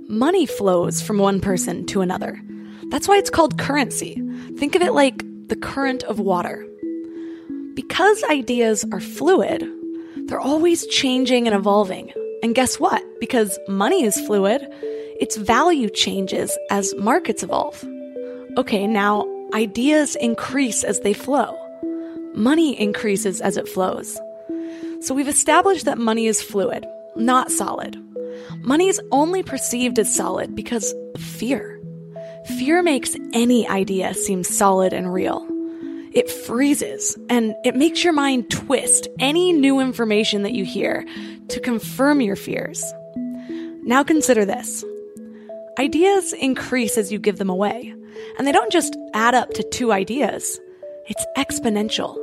[0.07, 2.41] money flows from one person to another.
[2.89, 4.21] That's why it's called currency.
[4.57, 6.65] Think of it like the current of water.
[7.73, 9.67] Because ideas are fluid,
[10.27, 12.11] they're always changing and evolving.
[12.41, 13.03] And guess what?
[13.19, 14.65] Because money is fluid,
[15.19, 17.83] its value changes as markets evolve.
[18.57, 21.57] Okay, now ideas increase as they flow.
[22.33, 24.19] Money increases as it flows.
[25.01, 28.01] So we've established that money is fluid, not solid.
[28.61, 31.81] Money is only perceived as solid because of fear.
[32.57, 35.45] Fear makes any idea seem solid and real.
[36.13, 41.05] It freezes and it makes your mind twist any new information that you hear
[41.49, 42.83] to confirm your fears.
[43.83, 44.83] Now consider this.
[45.79, 47.93] Ideas increase as you give them away,
[48.37, 50.59] and they don't just add up to two ideas.
[51.07, 52.17] It's exponential.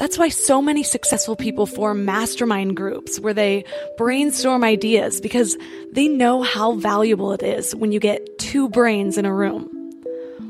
[0.00, 3.66] That's why so many successful people form mastermind groups where they
[3.98, 5.58] brainstorm ideas because
[5.92, 9.68] they know how valuable it is when you get two brains in a room.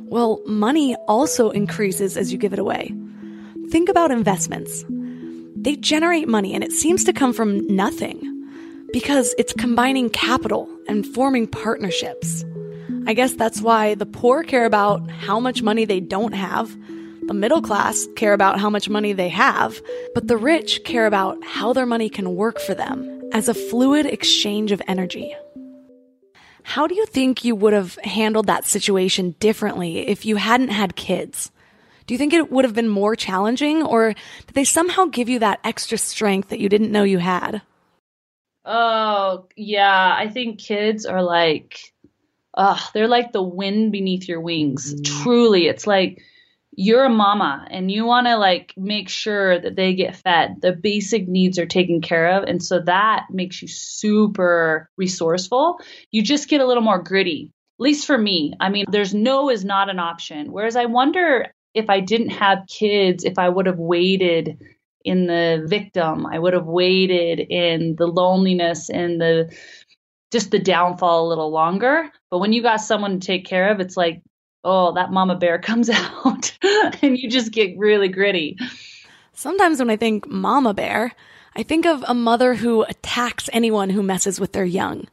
[0.06, 2.94] Well, money also increases as you give it away.
[3.70, 4.84] Think about investments.
[5.56, 8.22] They generate money and it seems to come from nothing
[8.92, 12.44] because it's combining capital and forming partnerships.
[13.08, 16.70] I guess that's why the poor care about how much money they don't have
[17.30, 19.80] the middle class care about how much money they have,
[20.14, 24.04] but the rich care about how their money can work for them as a fluid
[24.04, 25.32] exchange of energy.
[26.64, 30.96] How do you think you would have handled that situation differently if you hadn't had
[30.96, 31.52] kids?
[32.08, 34.08] Do you think it would have been more challenging, or
[34.48, 37.62] did they somehow give you that extra strength that you didn't know you had?
[38.64, 40.16] Oh, yeah.
[40.18, 41.78] I think kids are like,
[42.54, 44.92] uh, they're like the wind beneath your wings.
[44.92, 45.04] Mm.
[45.22, 45.68] Truly.
[45.68, 46.24] It's like
[46.80, 50.62] you're a mama and you want to like make sure that they get fed.
[50.62, 52.44] The basic needs are taken care of.
[52.44, 55.78] And so that makes you super resourceful.
[56.10, 58.54] You just get a little more gritty at least for me.
[58.60, 60.52] I mean there's no is not an option.
[60.52, 64.58] Whereas i wonder if i didn't have kids if i would have waited
[65.04, 69.54] in the victim i would have waited in the loneliness and the
[70.32, 72.10] just the downfall a little longer.
[72.30, 74.22] But when you got someone to take care of it's like
[74.64, 76.56] oh, that mama bear comes out
[77.02, 78.56] and you just get really gritty.
[79.32, 81.12] Sometimes when I think mama bear,
[81.56, 85.08] I think of a mother who attacks anyone who messes with their young.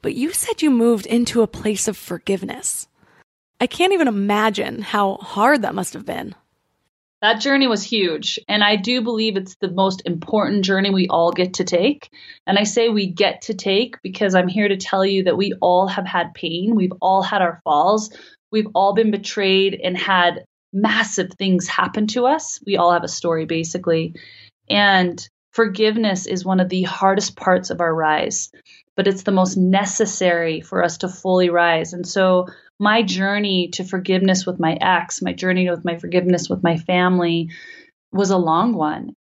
[0.00, 2.86] But you said you moved into a place of forgiveness.
[3.60, 6.34] I can't even imagine how hard that must have been.
[7.20, 8.38] That journey was huge.
[8.46, 12.10] And I do believe it's the most important journey we all get to take.
[12.46, 15.52] And I say we get to take because I'm here to tell you that we
[15.60, 16.76] all have had pain.
[16.76, 18.10] We've all had our falls.
[18.50, 22.60] We've all been betrayed and had massive things happen to us.
[22.66, 24.14] We all have a story, basically.
[24.68, 28.50] And forgiveness is one of the hardest parts of our rise,
[28.96, 31.92] but it's the most necessary for us to fully rise.
[31.92, 32.46] And so,
[32.80, 37.50] my journey to forgiveness with my ex, my journey with my forgiveness with my family
[38.12, 39.14] was a long one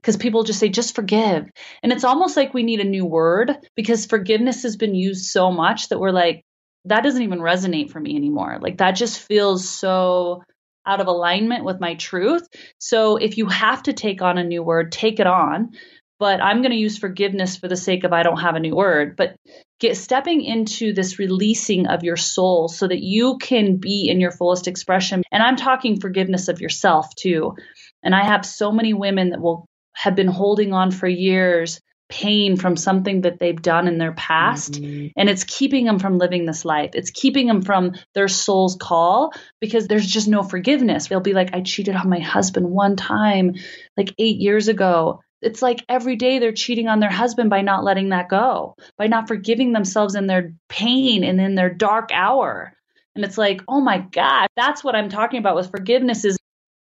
[0.00, 1.50] because people just say just forgive
[1.82, 5.50] and it's almost like we need a new word because forgiveness has been used so
[5.50, 6.42] much that we're like
[6.86, 8.58] that doesn't even resonate for me anymore.
[8.60, 10.42] Like that just feels so
[10.86, 12.46] out of alignment with my truth.
[12.78, 15.72] So if you have to take on a new word, take it on.
[16.18, 18.74] But I'm going to use forgiveness for the sake of I don't have a new
[18.74, 19.16] word.
[19.16, 19.36] But
[19.78, 24.30] get stepping into this releasing of your soul so that you can be in your
[24.30, 25.22] fullest expression.
[25.32, 27.56] And I'm talking forgiveness of yourself too.
[28.02, 32.56] And I have so many women that will have been holding on for years pain
[32.56, 34.72] from something that they've done in their past.
[34.74, 35.08] Mm-hmm.
[35.16, 36.90] and it's keeping them from living this life.
[36.94, 41.08] It's keeping them from their soul's call because there's just no forgiveness.
[41.08, 43.54] They'll be like i cheated on my husband one time
[43.96, 45.20] like 8 years ago.
[45.40, 49.06] It's like every day they're cheating on their husband by not letting that go by
[49.06, 52.74] not forgiving themselves in their pain and in their dark hour.
[53.16, 56.38] And it's like oh my god that's what i'm talking about with forgiveness is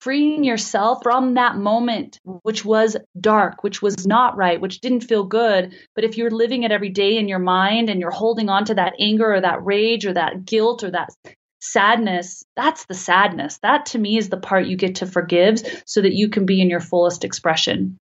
[0.00, 5.24] freeing yourself from that moment, which was dark, which was not right, which didn't feel
[5.24, 5.74] good.
[5.94, 8.74] But if you're living it every day in your mind and you're holding on to
[8.74, 11.10] that anger or that rage or that guilt or that
[11.60, 13.58] sadness, that's the sadness.
[13.58, 16.60] That to me is the part you get to forgive so that you can be
[16.60, 17.98] in your fullest expression.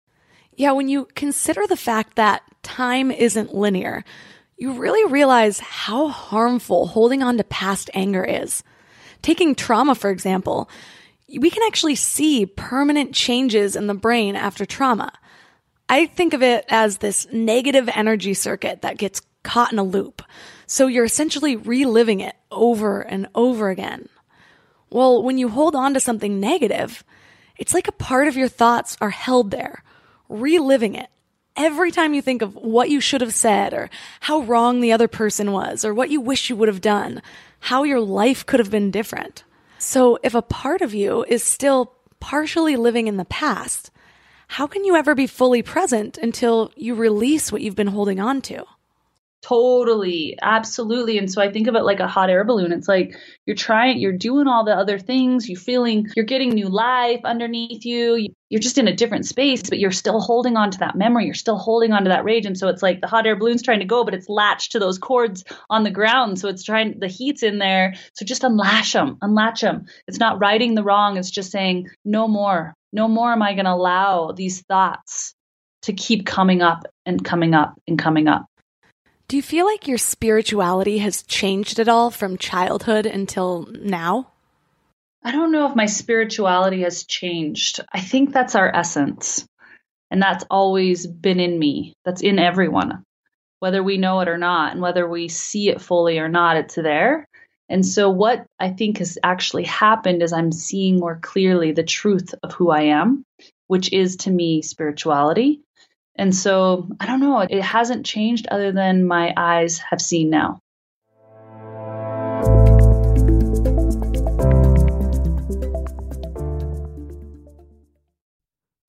[0.55, 4.05] Yeah, when you consider the fact that time isn't linear,
[4.57, 8.63] you really realize how harmful holding on to past anger is.
[9.21, 10.69] Taking trauma, for example,
[11.27, 15.11] we can actually see permanent changes in the brain after trauma.
[15.89, 20.21] I think of it as this negative energy circuit that gets caught in a loop.
[20.65, 24.09] So you're essentially reliving it over and over again.
[24.89, 27.03] Well, when you hold on to something negative,
[27.57, 29.83] it's like a part of your thoughts are held there,
[30.29, 31.09] reliving it.
[31.55, 33.89] Every time you think of what you should have said or
[34.21, 37.21] how wrong the other person was or what you wish you would have done,
[37.61, 39.43] how your life could have been different.
[39.85, 43.91] So if a part of you is still partially living in the past,
[44.47, 48.41] how can you ever be fully present until you release what you've been holding on
[48.41, 48.65] to?
[49.47, 51.19] Totally, absolutely.
[51.19, 52.71] And so I think of it like a hot air balloon.
[52.71, 53.15] It's like
[53.45, 57.85] you're trying, you're doing all the other things, you're feeling, you're getting new life underneath
[57.85, 58.27] you.
[58.49, 61.25] You're just in a different space, but you're still holding on to that memory.
[61.25, 62.47] You're still holding on to that rage.
[62.47, 64.79] And so it's like the hot air balloon's trying to go, but it's latched to
[64.79, 66.39] those cords on the ground.
[66.39, 67.93] So it's trying, the heat's in there.
[68.15, 69.85] So just unlash them, unlatch them.
[70.07, 71.17] It's not righting the wrong.
[71.17, 75.35] It's just saying, no more, no more am I going to allow these thoughts
[75.83, 78.47] to keep coming up and coming up and coming up.
[79.27, 84.31] Do you feel like your spirituality has changed at all from childhood until now?
[85.23, 87.79] I don't know if my spirituality has changed.
[87.91, 89.47] I think that's our essence.
[90.11, 91.93] And that's always been in me.
[92.05, 93.03] That's in everyone,
[93.59, 96.75] whether we know it or not, and whether we see it fully or not, it's
[96.75, 97.27] there.
[97.67, 102.35] And so, what I think has actually happened is I'm seeing more clearly the truth
[102.43, 103.25] of who I am,
[103.65, 105.61] which is to me spirituality.
[106.17, 110.59] And so I don't know, it hasn't changed other than my eyes have seen now.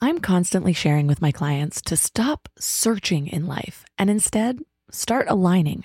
[0.00, 4.60] I'm constantly sharing with my clients to stop searching in life and instead
[4.92, 5.84] start aligning.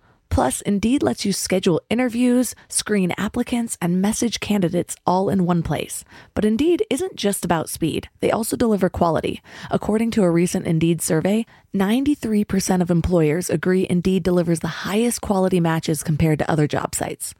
[0.31, 6.05] Plus, Indeed lets you schedule interviews, screen applicants, and message candidates all in one place.
[6.33, 9.43] But Indeed isn't just about speed, they also deliver quality.
[9.69, 15.61] According to a recent Indeed survey, 93% of employers agree Indeed delivers the highest quality
[15.61, 17.33] matches compared to other job sites.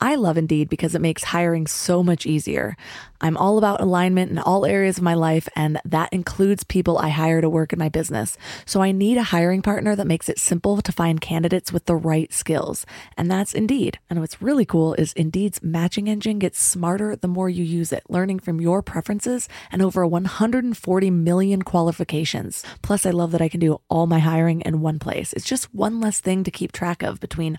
[0.00, 2.76] I love Indeed because it makes hiring so much easier.
[3.20, 7.08] I'm all about alignment in all areas of my life, and that includes people I
[7.08, 8.36] hire to work in my business.
[8.66, 11.96] So I need a hiring partner that makes it simple to find candidates with the
[11.96, 12.84] right skills.
[13.16, 13.98] And that's Indeed.
[14.10, 18.02] And what's really cool is Indeed's matching engine gets smarter the more you use it,
[18.08, 22.64] learning from your preferences and over 140 million qualifications.
[22.82, 25.32] Plus, I love that I can do all my hiring in one place.
[25.32, 27.58] It's just one less thing to keep track of between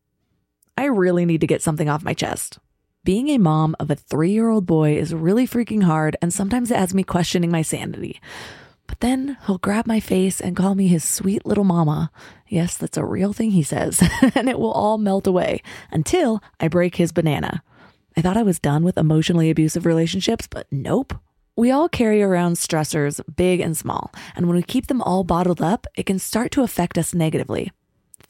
[0.81, 2.57] I really need to get something off my chest.
[3.03, 6.71] Being a mom of a three year old boy is really freaking hard, and sometimes
[6.71, 8.19] it has me questioning my sanity.
[8.87, 12.09] But then he'll grab my face and call me his sweet little mama.
[12.47, 14.01] Yes, that's a real thing he says,
[14.33, 15.61] and it will all melt away
[15.91, 17.61] until I break his banana.
[18.17, 21.13] I thought I was done with emotionally abusive relationships, but nope.
[21.55, 25.61] We all carry around stressors, big and small, and when we keep them all bottled
[25.61, 27.71] up, it can start to affect us negatively.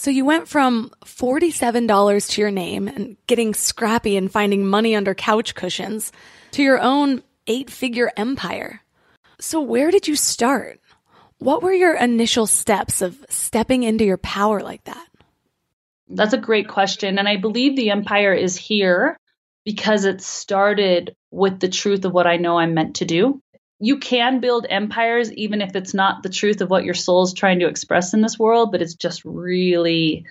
[0.00, 5.14] So you went from $47 to your name and getting scrappy and finding money under
[5.14, 6.10] couch cushions
[6.52, 8.80] to your own eight figure empire.
[9.40, 10.80] So, where did you start?
[11.36, 15.06] What were your initial steps of stepping into your power like that?
[16.08, 17.18] That's a great question.
[17.18, 19.18] And I believe the empire is here
[19.66, 23.42] because it started with the truth of what I know I'm meant to do.
[23.80, 27.32] You can build empires even if it's not the truth of what your soul is
[27.32, 30.26] trying to express in this world, but it's just really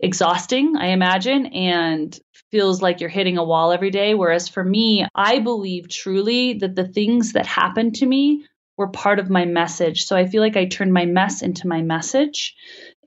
[0.00, 2.18] exhausting, I imagine, and
[2.50, 4.14] feels like you're hitting a wall every day.
[4.14, 8.44] Whereas for me, I believe truly that the things that happened to me
[8.76, 10.04] were part of my message.
[10.04, 12.54] So I feel like I turned my mess into my message.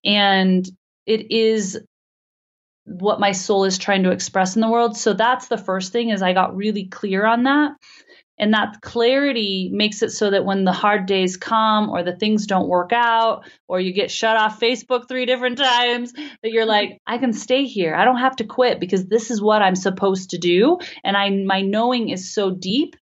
[0.04, 0.68] And
[1.06, 1.80] it is
[2.86, 4.98] what my soul is trying to express in the world.
[4.98, 7.72] So that's the first thing is I got really clear on that.
[8.42, 12.48] And that clarity makes it so that when the hard days come or the things
[12.48, 16.70] don't work out or you get shut off Facebook three different times, that you're mm-hmm.
[16.70, 17.94] like, I can stay here.
[17.94, 20.80] I don't have to quit because this is what I'm supposed to do.
[21.04, 22.96] And I my knowing is so deep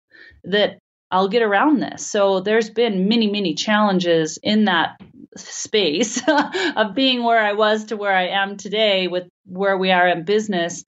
[0.43, 0.77] that
[1.09, 2.05] I'll get around this.
[2.05, 4.99] So there's been many, many challenges in that
[5.37, 6.21] space
[6.75, 10.25] of being where I was to where I am today with where we are in
[10.25, 10.83] business.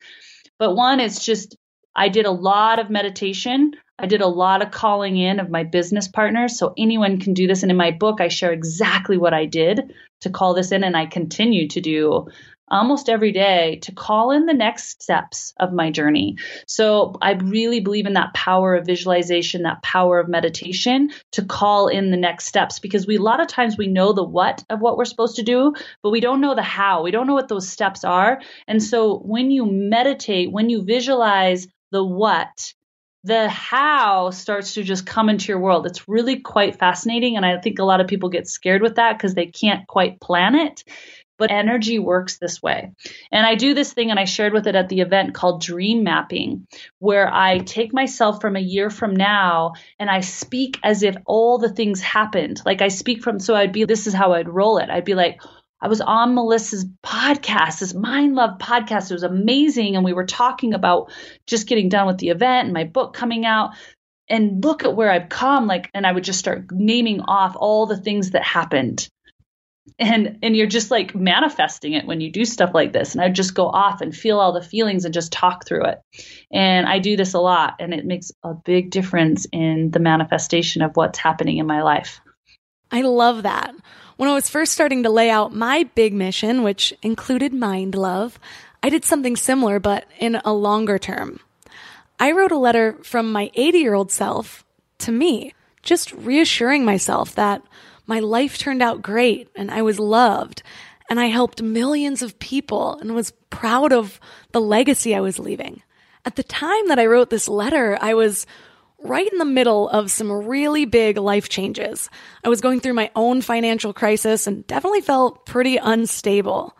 [0.60, 1.56] But one, it's just
[1.96, 3.72] I did a lot of meditation.
[4.02, 6.58] I did a lot of calling in of my business partners.
[6.58, 7.62] So anyone can do this.
[7.62, 10.98] And in my book, I share exactly what I did to call this in, and
[10.98, 12.28] I continue to do
[12.72, 16.38] almost every day to call in the next steps of my journey.
[16.68, 21.90] So I really believe in that power of visualization, that power of meditation to call
[21.90, 24.80] in the next steps because we a lot of times we know the what of
[24.80, 27.04] what we're supposed to do, but we don't know the how.
[27.04, 28.42] We don't know what those steps are.
[28.68, 32.74] And so when you meditate, when you visualize the what,
[33.24, 35.86] the how starts to just come into your world.
[35.86, 37.38] It's really quite fascinating.
[37.38, 40.20] And I think a lot of people get scared with that because they can't quite
[40.20, 40.84] plan it
[41.42, 42.92] but energy works this way.
[43.32, 46.04] And I do this thing, and I shared with it at the event called dream
[46.04, 46.68] mapping,
[47.00, 51.58] where I take myself from a year from now and I speak as if all
[51.58, 52.62] the things happened.
[52.64, 54.92] Like I speak from, so I'd be, this is how I'd roll it.
[54.92, 55.42] I'd be like,
[55.82, 59.10] I was on Melissa's podcast, this Mind Love podcast.
[59.10, 59.96] It was amazing.
[59.96, 61.12] And we were talking about
[61.48, 63.72] just getting done with the event and my book coming out.
[64.30, 65.68] And look at where I've come.
[65.68, 69.10] Like, and I would just start naming off all the things that happened
[69.98, 73.30] and and you're just like manifesting it when you do stuff like this and i
[73.30, 76.00] just go off and feel all the feelings and just talk through it
[76.52, 80.82] and i do this a lot and it makes a big difference in the manifestation
[80.82, 82.22] of what's happening in my life
[82.92, 83.74] i love that
[84.22, 88.38] when i was first starting to lay out my big mission which included mind love
[88.84, 91.40] i did something similar but in a longer term
[92.20, 94.64] i wrote a letter from my 80 year old self
[95.00, 97.64] to me just reassuring myself that
[98.06, 100.64] my life turned out great and I was loved
[101.10, 104.20] and I helped millions of people and was proud of
[104.52, 105.82] the legacy I was leaving.
[106.26, 108.46] At the time that I wrote this letter, I was
[109.04, 112.10] right in the middle of some really big life changes.
[112.44, 116.76] I was going through my own financial crisis and definitely felt pretty unstable.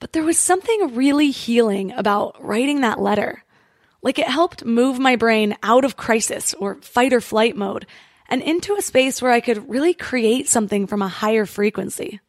[0.00, 3.44] But there was something really healing about writing that letter.
[4.02, 7.86] Like it helped move my brain out of crisis or fight or flight mode
[8.28, 12.20] and into a space where I could really create something from a higher frequency.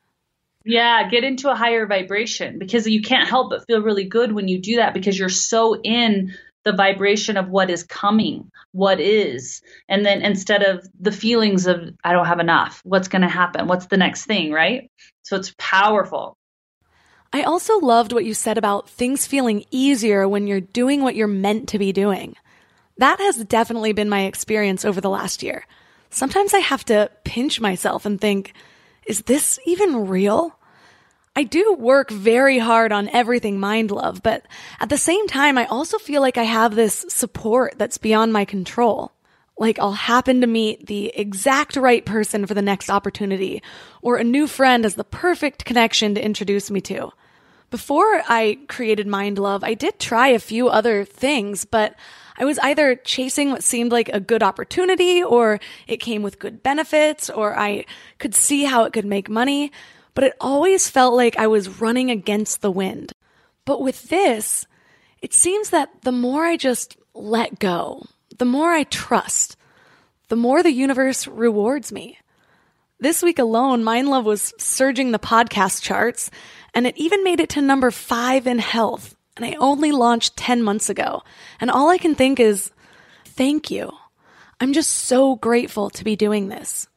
[0.66, 4.48] Yeah, get into a higher vibration because you can't help but feel really good when
[4.48, 9.62] you do that because you're so in the vibration of what is coming, what is.
[9.90, 13.68] And then instead of the feelings of, I don't have enough, what's going to happen?
[13.68, 14.90] What's the next thing, right?
[15.24, 16.38] So it's powerful.
[17.32, 21.28] I also loved what you said about things feeling easier when you're doing what you're
[21.28, 22.36] meant to be doing.
[22.98, 25.66] That has definitely been my experience over the last year
[26.14, 28.54] sometimes I have to pinch myself and think,
[29.08, 30.58] is this even real?
[31.36, 34.46] I do work very hard on everything mind love, but
[34.80, 38.46] at the same time, I also feel like I have this support that's beyond my
[38.46, 39.12] control.
[39.58, 43.64] Like I'll happen to meet the exact right person for the next opportunity,
[44.04, 47.12] or a new friend as the perfect connection to introduce me to.
[47.72, 51.96] Before I created Mind Love, I did try a few other things, but
[52.38, 56.62] I was either chasing what seemed like a good opportunity or it came with good
[56.62, 57.86] benefits or I
[58.20, 59.72] could see how it could make money,
[60.14, 63.14] but it always felt like I was running against the wind.
[63.66, 64.66] But with this,
[65.22, 68.06] it seems that the more I just let go,
[68.38, 69.56] the more I trust,
[70.30, 72.18] the more the universe rewards me.
[73.00, 76.30] This week alone, Mind Love was surging the podcast charts,
[76.74, 80.62] and it even made it to number five in health and I only launched 10
[80.62, 81.24] months ago.
[81.60, 82.72] And all I can think is,
[83.26, 83.92] thank you.
[84.60, 86.88] I'm just so grateful to be doing this.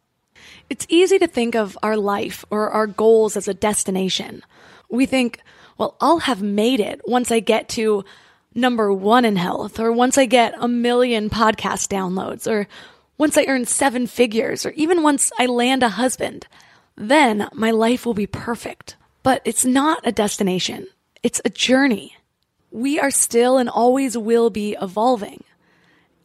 [0.68, 4.42] It's easy to think of our life or our goals as a destination.
[4.88, 5.40] We think,
[5.78, 8.04] well, I'll have made it once I get to
[8.54, 12.66] number one in health, or once I get a million podcast downloads, or
[13.18, 16.46] once I earn seven figures, or even once I land a husband,
[16.96, 18.96] then my life will be perfect.
[19.22, 20.86] But it's not a destination.
[21.22, 22.16] It's a journey.
[22.70, 25.44] We are still and always will be evolving.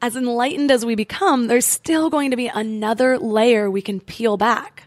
[0.03, 4.35] As enlightened as we become, there's still going to be another layer we can peel
[4.35, 4.85] back.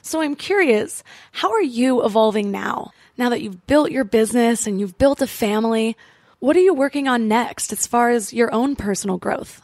[0.00, 1.02] So I'm curious,
[1.32, 2.92] how are you evolving now?
[3.16, 5.96] Now that you've built your business and you've built a family,
[6.38, 9.60] what are you working on next as far as your own personal growth?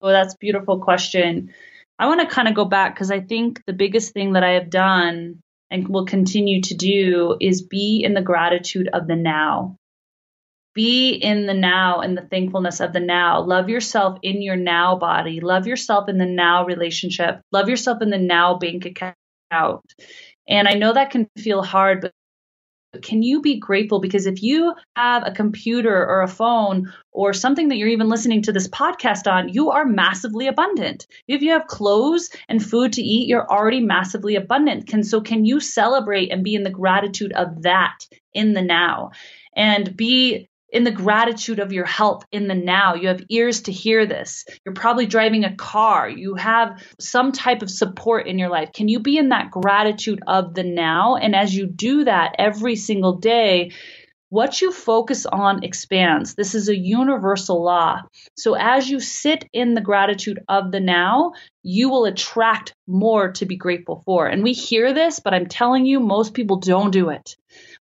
[0.00, 1.52] Oh, that's a beautiful question.
[1.98, 4.50] I want to kind of go back because I think the biggest thing that I
[4.50, 5.40] have done
[5.72, 9.76] and will continue to do is be in the gratitude of the now.
[10.74, 13.40] Be in the now and the thankfulness of the now.
[13.40, 15.40] Love yourself in your now body.
[15.40, 17.40] Love yourself in the now relationship.
[17.52, 19.84] Love yourself in the now bank account.
[20.48, 22.12] And I know that can feel hard, but
[23.02, 24.00] can you be grateful?
[24.00, 28.42] Because if you have a computer or a phone or something that you're even listening
[28.42, 31.06] to this podcast on, you are massively abundant.
[31.26, 34.86] If you have clothes and food to eat, you're already massively abundant.
[34.86, 39.10] Can so can you celebrate and be in the gratitude of that in the now?
[39.56, 42.94] And be in the gratitude of your health in the now.
[42.94, 44.44] You have ears to hear this.
[44.64, 46.08] You're probably driving a car.
[46.08, 48.72] You have some type of support in your life.
[48.72, 51.16] Can you be in that gratitude of the now?
[51.16, 53.70] And as you do that every single day,
[54.30, 56.34] what you focus on expands.
[56.34, 58.00] This is a universal law.
[58.36, 63.46] So, as you sit in the gratitude of the now, you will attract more to
[63.46, 64.26] be grateful for.
[64.26, 67.36] And we hear this, but I'm telling you, most people don't do it.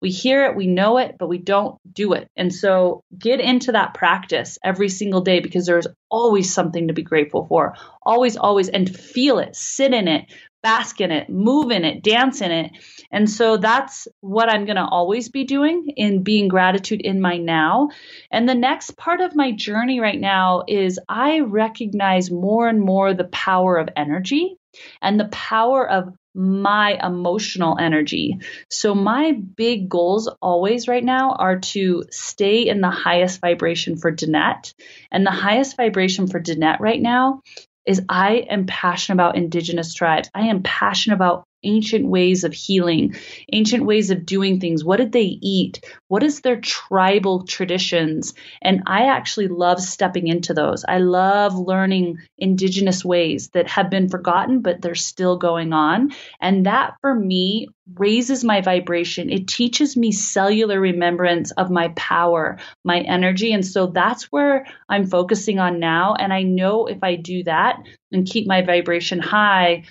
[0.01, 2.29] We hear it, we know it, but we don't do it.
[2.37, 7.03] And so get into that practice every single day because there's always something to be
[7.03, 7.75] grateful for.
[8.03, 10.27] Always, always, and feel it, sit in it,
[10.63, 12.73] bask in it, move in it, dance in it.
[13.11, 17.37] And so that's what I'm going to always be doing in being gratitude in my
[17.37, 17.89] now.
[18.31, 23.15] And the next part of my journey right now is I recognize more and more
[23.15, 24.57] the power of energy
[25.01, 28.39] and the power of my emotional energy.
[28.71, 34.13] So, my big goals always right now are to stay in the highest vibration for
[34.13, 34.73] Danette.
[35.11, 37.43] And the highest vibration for Danette right now
[37.85, 40.31] is I am passionate about Indigenous tribes.
[40.33, 43.15] I am passionate about ancient ways of healing,
[43.53, 44.85] ancient ways of doing things.
[44.85, 45.85] What did they eat?
[46.09, 48.35] What is their tribal traditions?
[48.63, 50.85] And I actually love stepping into those.
[50.87, 56.13] I love learning indigenous ways that have been forgotten, but they're still going on.
[56.41, 59.31] And that for me raises my vibration.
[59.31, 63.53] It teaches me cellular remembrance of my power, my energy.
[63.53, 66.15] And so that's where I'm focusing on now.
[66.15, 67.79] And I know if I do that
[68.13, 69.85] and keep my vibration high,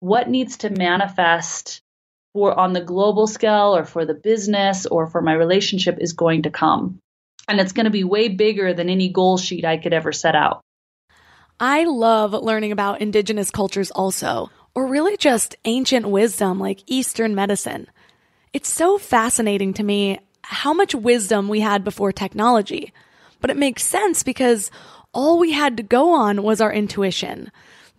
[0.00, 1.82] what needs to manifest
[2.32, 6.42] for on the global scale or for the business or for my relationship is going
[6.42, 6.98] to come.
[7.48, 10.34] And it's going to be way bigger than any goal sheet I could ever set
[10.34, 10.60] out.
[11.58, 17.86] I love learning about indigenous cultures also, or really just ancient wisdom like Eastern medicine.
[18.52, 22.92] It's so fascinating to me how much wisdom we had before technology.
[23.40, 24.70] But it makes sense because
[25.12, 27.50] all we had to go on was our intuition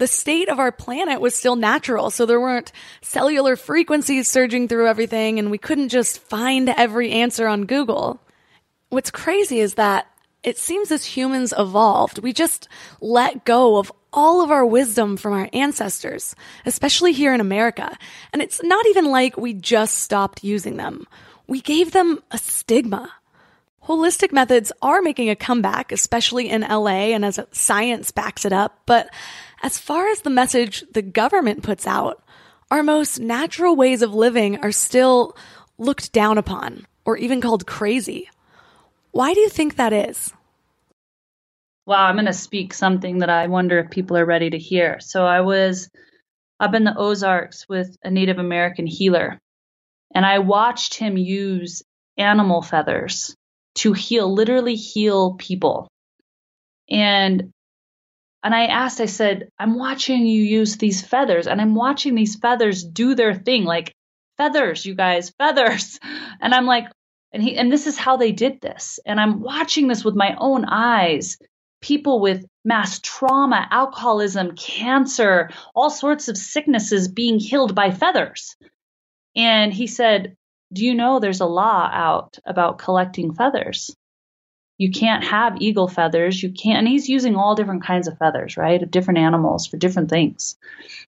[0.02, 2.10] the state of our planet was still natural.
[2.10, 2.72] So there weren't
[3.04, 8.20] cellular frequencies surging through everything and we couldn't just find every answer on Google.
[8.90, 10.08] What's crazy is that
[10.42, 12.68] it seems as humans evolved, we just
[13.00, 16.36] let go of all of our wisdom from our ancestors,
[16.66, 17.96] especially here in America.
[18.34, 21.06] And it's not even like we just stopped using them.
[21.46, 23.14] We gave them a stigma.
[23.84, 28.82] Holistic methods are making a comeback, especially in LA and as science backs it up,
[28.88, 29.12] but
[29.62, 32.24] as far as the message the government puts out,
[32.70, 35.36] our most natural ways of living are still
[35.78, 38.30] looked down upon or even called crazy.
[39.12, 40.34] Why do you think that is?
[41.86, 45.00] Wow, I'm going to speak something that I wonder if people are ready to hear.
[45.00, 45.90] So I was
[46.60, 49.40] up in the Ozarks with a Native American healer,
[50.14, 51.82] and I watched him use
[52.18, 53.36] animal feathers
[53.76, 55.88] to heal, literally heal people.
[56.90, 57.52] And
[58.44, 62.36] and I asked, I said, I'm watching you use these feathers and I'm watching these
[62.36, 63.94] feathers do their thing, like
[64.38, 66.00] feathers, you guys, feathers.
[66.44, 66.86] And I'm like,
[67.32, 69.00] and he, and this is how they did this.
[69.06, 71.38] And I'm watching this with my own eyes.
[71.82, 78.56] People with mass trauma, alcoholism, cancer, all sorts of sicknesses being healed by feathers.
[79.36, 80.36] And he said,
[80.74, 83.96] Do you know there's a law out about collecting feathers?
[84.82, 86.42] You can't have eagle feathers.
[86.42, 88.82] You can't, and he's using all different kinds of feathers, right?
[88.82, 90.58] Of different animals for different things.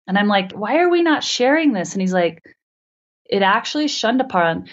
[0.07, 1.93] And I'm like, why are we not sharing this?
[1.93, 2.43] And he's like,
[3.27, 4.67] it actually shunned upon.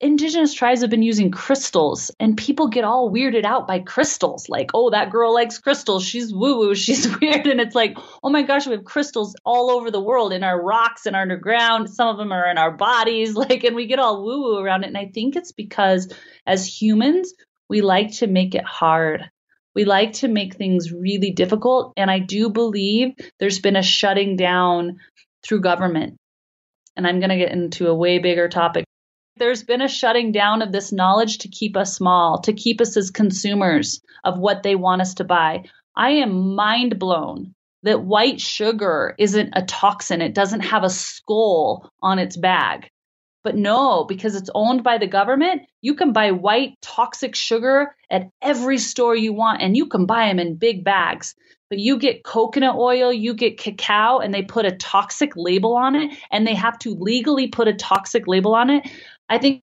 [0.00, 4.70] indigenous tribes have been using crystals and people get all weirded out by crystals like
[4.74, 8.42] oh that girl likes crystals she's woo woo she's weird and it's like oh my
[8.42, 12.18] gosh we have crystals all over the world in our rocks and underground some of
[12.18, 14.98] them are in our bodies like and we get all woo woo around it and
[14.98, 16.12] i think it's because
[16.46, 17.32] as humans
[17.68, 19.22] we like to make it hard
[19.74, 24.36] we like to make things really difficult and i do believe there's been a shutting
[24.36, 24.98] down
[25.42, 26.16] through government
[26.96, 28.84] and i'm going to get into a way bigger topic
[29.38, 32.96] there's been a shutting down of this knowledge to keep us small, to keep us
[32.96, 35.64] as consumers of what they want us to buy.
[35.94, 40.22] I am mind blown that white sugar isn't a toxin.
[40.22, 42.90] It doesn't have a skull on its bag.
[43.46, 48.28] But no, because it's owned by the government, you can buy white toxic sugar at
[48.42, 51.36] every store you want and you can buy them in big bags.
[51.70, 55.94] But you get coconut oil, you get cacao, and they put a toxic label on
[55.94, 58.90] it, and they have to legally put a toxic label on it.
[59.28, 59.62] I think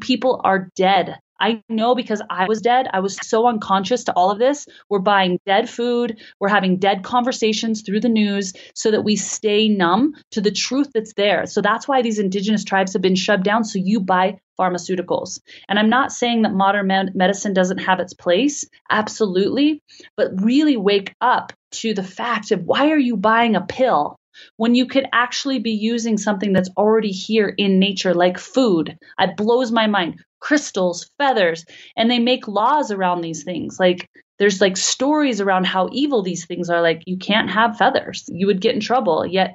[0.00, 1.16] people are dead.
[1.40, 2.86] I know because I was dead.
[2.92, 4.66] I was so unconscious to all of this.
[4.88, 6.20] We're buying dead food.
[6.38, 10.90] We're having dead conversations through the news so that we stay numb to the truth
[10.92, 11.46] that's there.
[11.46, 13.64] So that's why these indigenous tribes have been shoved down.
[13.64, 15.40] So you buy pharmaceuticals.
[15.68, 19.82] And I'm not saying that modern med- medicine doesn't have its place, absolutely,
[20.16, 24.16] but really wake up to the fact of why are you buying a pill
[24.56, 28.96] when you could actually be using something that's already here in nature, like food.
[29.18, 30.22] It blows my mind.
[30.40, 31.64] Crystals, feathers,
[31.96, 33.78] and they make laws around these things.
[33.78, 36.80] Like there's like stories around how evil these things are.
[36.80, 39.26] Like you can't have feathers, you would get in trouble.
[39.26, 39.54] Yet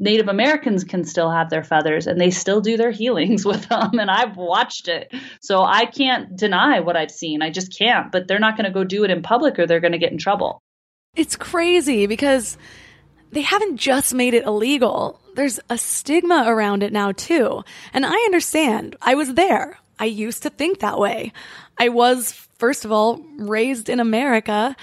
[0.00, 3.98] Native Americans can still have their feathers and they still do their healings with them.
[3.98, 5.12] And I've watched it.
[5.40, 7.42] So I can't deny what I've seen.
[7.42, 8.10] I just can't.
[8.10, 10.12] But they're not going to go do it in public or they're going to get
[10.12, 10.62] in trouble.
[11.14, 12.56] It's crazy because
[13.32, 15.20] they haven't just made it illegal.
[15.34, 17.62] There's a stigma around it now too.
[17.92, 18.96] And I understand.
[19.02, 19.78] I was there.
[20.00, 21.32] I used to think that way.
[21.78, 24.74] I was, first of all, raised in America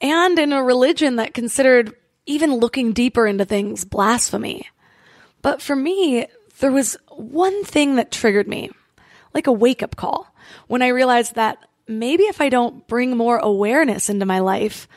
[0.00, 1.94] and in a religion that considered
[2.26, 4.68] even looking deeper into things blasphemy.
[5.40, 6.26] But for me,
[6.58, 8.70] there was one thing that triggered me,
[9.32, 10.34] like a wake up call,
[10.66, 14.88] when I realized that maybe if I don't bring more awareness into my life,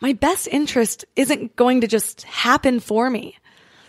[0.00, 3.38] my best interest isn't going to just happen for me.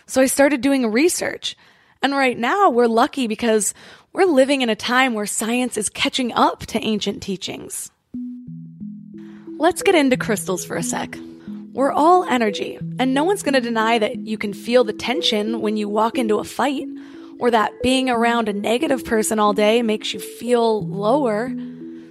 [0.06, 1.56] So I started doing research.
[2.04, 3.72] And right now we're lucky because
[4.12, 7.90] we're living in a time where science is catching up to ancient teachings.
[9.56, 11.16] Let's get into crystals for a sec.
[11.72, 15.62] We're all energy, and no one's going to deny that you can feel the tension
[15.62, 16.86] when you walk into a fight,
[17.38, 21.54] or that being around a negative person all day makes you feel lower.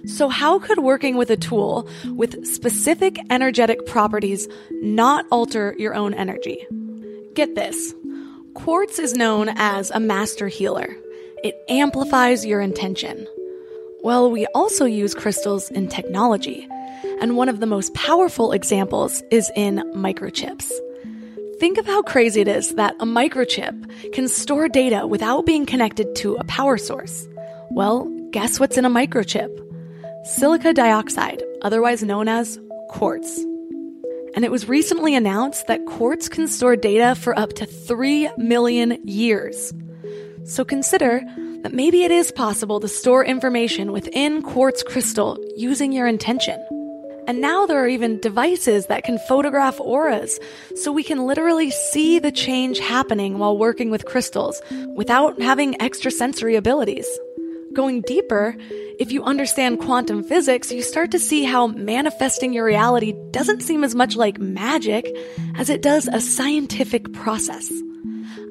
[0.06, 6.14] So, how could working with a tool with specific energetic properties not alter your own
[6.14, 6.66] energy?
[7.34, 7.94] Get this
[8.54, 10.96] quartz is known as a master healer,
[11.42, 13.26] it amplifies your intention.
[14.02, 16.66] Well, we also use crystals in technology,
[17.20, 20.70] and one of the most powerful examples is in microchips.
[21.58, 26.14] Think of how crazy it is that a microchip can store data without being connected
[26.16, 27.28] to a power source.
[27.70, 29.60] Well, guess what's in a microchip?
[30.24, 33.44] silica dioxide, otherwise known as quartz.
[34.34, 38.98] And it was recently announced that quartz can store data for up to 3 million
[39.06, 39.72] years.
[40.44, 41.22] So consider
[41.62, 46.62] that maybe it is possible to store information within quartz crystal using your intention.
[47.26, 50.38] And now there are even devices that can photograph auras,
[50.76, 54.60] so we can literally see the change happening while working with crystals
[54.94, 57.06] without having extrasensory abilities.
[57.74, 58.56] Going deeper,
[59.00, 63.82] if you understand quantum physics, you start to see how manifesting your reality doesn't seem
[63.82, 65.04] as much like magic
[65.56, 67.72] as it does a scientific process.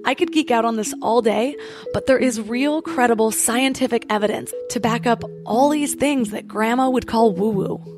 [0.04, 1.56] I could geek out on this all day,
[1.94, 6.90] but there is real credible scientific evidence to back up all these things that grandma
[6.90, 7.94] would call woo woo.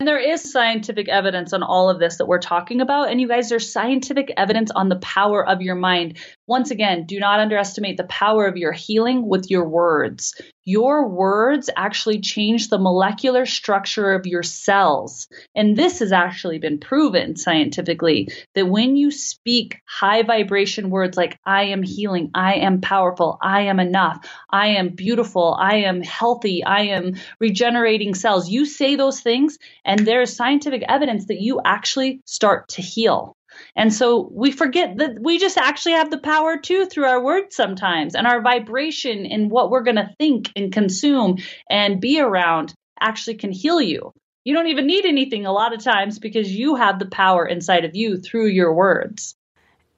[0.00, 3.10] And there is scientific evidence on all of this that we're talking about.
[3.10, 6.18] And you guys, there's scientific evidence on the power of your mind.
[6.46, 10.34] Once again, do not underestimate the power of your healing with your words.
[10.64, 15.26] Your words actually change the molecular structure of your cells.
[15.54, 21.38] And this has actually been proven scientifically that when you speak high vibration words like,
[21.46, 26.62] I am healing, I am powerful, I am enough, I am beautiful, I am healthy,
[26.62, 31.60] I am regenerating cells, you say those things, and there is scientific evidence that you
[31.64, 33.34] actually start to heal.
[33.76, 37.56] And so we forget that we just actually have the power too through our words
[37.56, 41.38] sometimes and our vibration and what we're going to think and consume
[41.68, 44.12] and be around actually can heal you.
[44.44, 47.84] You don't even need anything a lot of times because you have the power inside
[47.84, 49.34] of you through your words.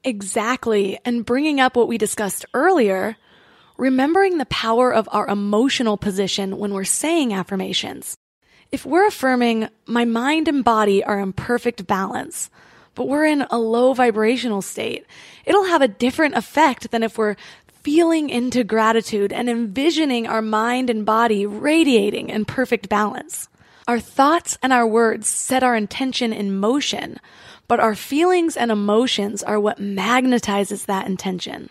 [0.04, 0.98] Exactly.
[1.04, 3.16] And bringing up what we discussed earlier,
[3.76, 8.16] remembering the power of our emotional position when we're saying affirmations.
[8.70, 12.50] If we're affirming, my mind and body are in perfect balance,
[12.96, 15.06] but we're in a low vibrational state,
[15.44, 17.36] it'll have a different effect than if we're
[17.68, 23.48] feeling into gratitude and envisioning our mind and body radiating in perfect balance.
[23.86, 27.20] Our thoughts and our words set our intention in motion,
[27.68, 31.70] but our feelings and emotions are what magnetizes that intention.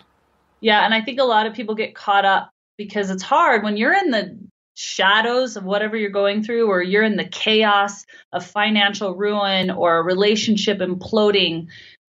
[0.62, 3.76] Yeah, and I think a lot of people get caught up because it's hard when
[3.76, 4.38] you're in the
[4.76, 9.98] shadows of whatever you're going through, or you're in the chaos of financial ruin or
[9.98, 11.68] a relationship imploding,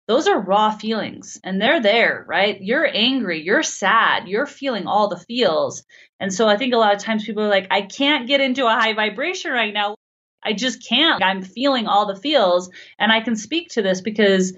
[0.07, 2.59] those are raw feelings and they're there, right?
[2.61, 5.83] You're angry, you're sad, you're feeling all the feels.
[6.19, 8.65] And so I think a lot of times people are like, I can't get into
[8.65, 9.95] a high vibration right now.
[10.43, 11.23] I just can't.
[11.23, 12.71] I'm feeling all the feels.
[12.97, 14.53] And I can speak to this because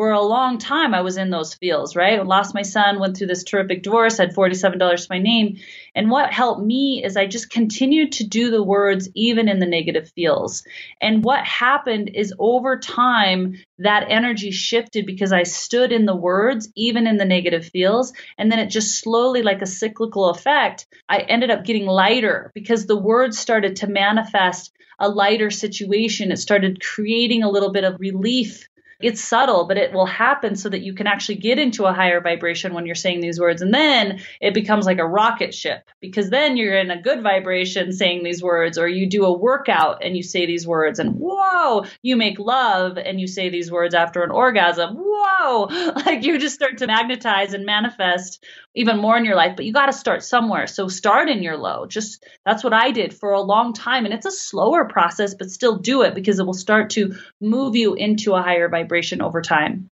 [0.00, 2.24] for a long time I was in those fields, right?
[2.24, 5.58] Lost my son, went through this terrific divorce, had $47 to my name.
[5.94, 9.66] And what helped me is I just continued to do the words even in the
[9.66, 10.64] negative feels.
[11.02, 16.72] And what happened is over time, that energy shifted because I stood in the words,
[16.74, 18.14] even in the negative feels.
[18.38, 22.86] And then it just slowly, like a cyclical effect, I ended up getting lighter because
[22.86, 26.32] the words started to manifest a lighter situation.
[26.32, 28.66] It started creating a little bit of relief
[29.00, 32.20] it's subtle, but it will happen so that you can actually get into a higher
[32.20, 33.62] vibration when you're saying these words.
[33.62, 37.92] And then it becomes like a rocket ship because then you're in a good vibration
[37.92, 41.86] saying these words, or you do a workout and you say these words, and whoa,
[42.02, 44.96] you make love and you say these words after an orgasm.
[44.98, 45.64] Whoa,
[46.06, 48.44] like you just start to magnetize and manifest
[48.74, 50.66] even more in your life, but you got to start somewhere.
[50.68, 51.86] So start in your low.
[51.86, 54.04] Just that's what I did for a long time.
[54.04, 57.74] And it's a slower process, but still do it because it will start to move
[57.74, 58.89] you into a higher vibration
[59.20, 59.88] over time.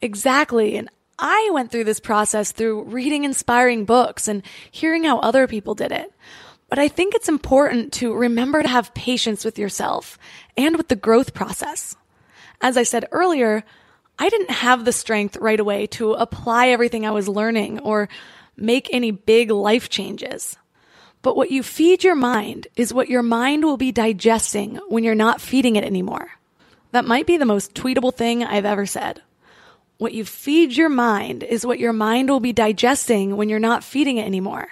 [0.00, 0.76] Exactly.
[0.76, 0.88] And
[1.18, 5.92] I went through this process through reading inspiring books and hearing how other people did
[5.92, 6.12] it.
[6.68, 10.18] But I think it's important to remember to have patience with yourself
[10.56, 11.96] and with the growth process.
[12.60, 13.64] As I said earlier,
[14.18, 18.08] I didn't have the strength right away to apply everything I was learning or
[18.56, 20.56] make any big life changes.
[21.22, 25.14] But what you feed your mind is what your mind will be digesting when you're
[25.14, 26.30] not feeding it anymore.
[26.92, 29.22] That might be the most tweetable thing I've ever said.
[29.98, 33.84] What you feed your mind is what your mind will be digesting when you're not
[33.84, 34.68] feeding it anymore.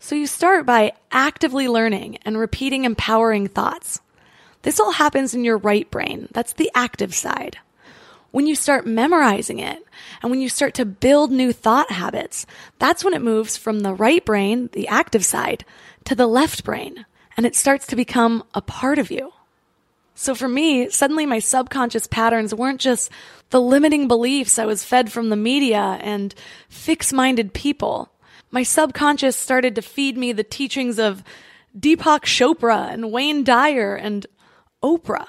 [0.00, 4.00] So you start by actively learning and repeating empowering thoughts.
[4.62, 6.28] This all happens in your right brain.
[6.32, 7.58] That's the active side
[8.32, 9.86] when you start memorizing it
[10.20, 12.46] and when you start to build new thought habits,
[12.78, 15.64] that's when it moves from the right brain, the active side,
[16.04, 17.06] to the left brain,
[17.36, 19.32] and it starts to become a part of you.
[20.22, 23.10] So for me, suddenly my subconscious patterns weren't just
[23.50, 26.32] the limiting beliefs I was fed from the media and
[26.68, 28.08] fixed minded people.
[28.52, 31.24] My subconscious started to feed me the teachings of
[31.76, 34.24] Deepak Chopra and Wayne Dyer and
[34.80, 35.26] Oprah.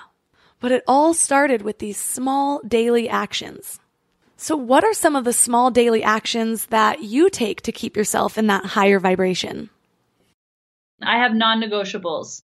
[0.60, 3.80] But it all started with these small daily actions.
[4.38, 8.38] So, what are some of the small daily actions that you take to keep yourself
[8.38, 9.72] in that higher vibration?
[11.02, 12.44] I have non negotiables.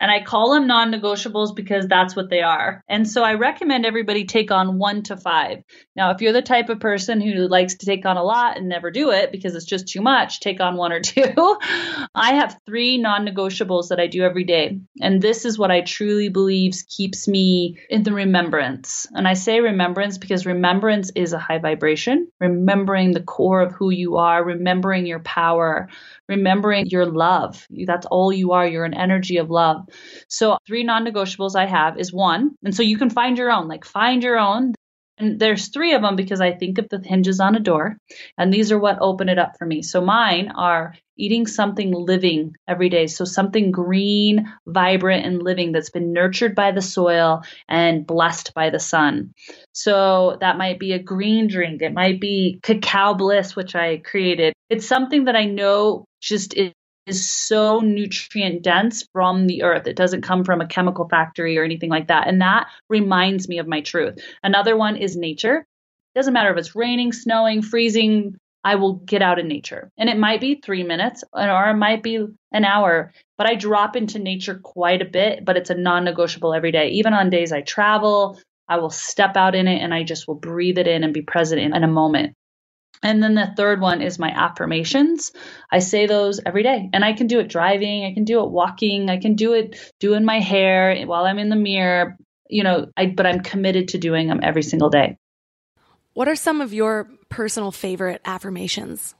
[0.00, 2.82] And I call them non negotiables because that's what they are.
[2.88, 5.62] And so I recommend everybody take on one to five.
[5.96, 8.68] Now, if you're the type of person who likes to take on a lot and
[8.68, 11.22] never do it because it's just too much, take on one or two.
[12.14, 14.78] I have three non negotiables that I do every day.
[15.00, 19.06] And this is what I truly believe keeps me in the remembrance.
[19.12, 23.90] And I say remembrance because remembrance is a high vibration, remembering the core of who
[23.90, 25.88] you are, remembering your power,
[26.28, 27.66] remembering your love.
[27.70, 28.66] That's all you are.
[28.66, 29.87] You're an energy of love.
[30.28, 33.68] So, three non negotiables I have is one, and so you can find your own,
[33.68, 34.74] like find your own.
[35.20, 37.96] And there's three of them because I think of the hinges on a door,
[38.36, 39.82] and these are what open it up for me.
[39.82, 43.08] So, mine are eating something living every day.
[43.08, 48.70] So, something green, vibrant, and living that's been nurtured by the soil and blessed by
[48.70, 49.32] the sun.
[49.72, 54.52] So, that might be a green drink, it might be cacao bliss, which I created.
[54.70, 56.72] It's something that I know just is
[57.08, 59.86] is so nutrient dense from the earth.
[59.86, 62.28] It doesn't come from a chemical factory or anything like that.
[62.28, 64.18] And that reminds me of my truth.
[64.42, 65.58] Another one is nature.
[66.14, 69.90] It doesn't matter if it's raining, snowing, freezing, I will get out in nature.
[69.96, 73.96] And it might be three minutes or it might be an hour, but I drop
[73.96, 76.90] into nature quite a bit, but it's a non negotiable every day.
[76.90, 78.38] Even on days I travel,
[78.68, 81.22] I will step out in it and I just will breathe it in and be
[81.22, 82.34] present in, in a moment.
[83.02, 85.32] And then the third one is my affirmations.
[85.70, 88.50] I say those every day and I can do it driving, I can do it
[88.50, 92.16] walking, I can do it doing my hair while I'm in the mirror,
[92.48, 95.16] you know, I but I'm committed to doing them every single day.
[96.14, 99.14] What are some of your personal favorite affirmations?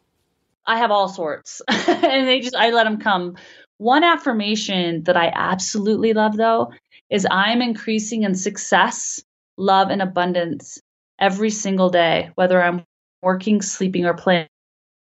[0.67, 3.37] I have all sorts, and they just I let them come.
[3.79, 6.73] One affirmation that I absolutely love though
[7.11, 9.23] is I'm increasing in success,
[9.57, 10.81] love, and abundance
[11.19, 12.85] every single day, whether I'm
[13.23, 14.49] working, sleeping, or playing.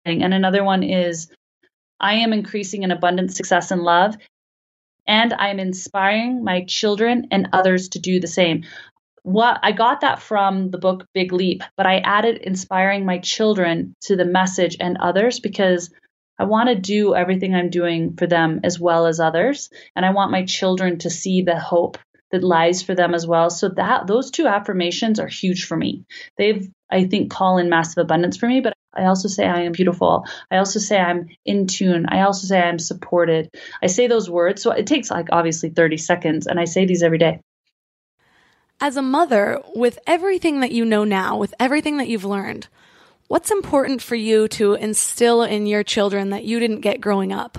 [0.04, 1.28] And another one is
[1.98, 4.16] I am increasing in abundance, success, and love.
[5.06, 8.64] And I am inspiring my children and others to do the same.
[9.22, 13.94] What I got that from the book Big Leap, but I added inspiring my children
[14.02, 15.90] to the message and others because
[16.38, 19.70] I want to do everything I'm doing for them as well as others.
[19.94, 21.98] And I want my children to see the hope
[22.30, 23.50] that lies for them as well.
[23.50, 26.04] So that those two affirmations are huge for me.
[26.36, 29.72] They've, I think, call in massive abundance for me, but I also say I am
[29.72, 30.24] beautiful.
[30.50, 32.06] I also say I'm in tune.
[32.08, 33.50] I also say I'm supported.
[33.82, 34.62] I say those words.
[34.62, 37.40] So it takes like obviously 30 seconds and I say these every day.
[38.80, 42.68] As a mother, with everything that you know now, with everything that you've learned,
[43.28, 47.58] what's important for you to instill in your children that you didn't get growing up?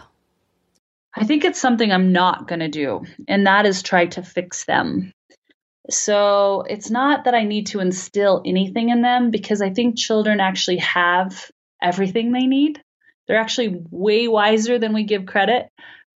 [1.16, 4.66] I think it's something I'm not going to do, and that is try to fix
[4.66, 5.12] them.
[5.90, 10.40] So it's not that I need to instill anything in them because I think children
[10.40, 11.50] actually have
[11.82, 12.82] everything they need.
[13.28, 15.68] They're actually way wiser than we give credit,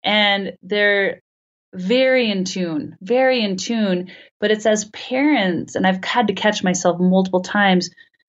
[0.04, 1.22] and they're
[1.74, 4.12] very in tune, very in tune.
[4.40, 7.90] But it's as parents, and I've had to catch myself multiple times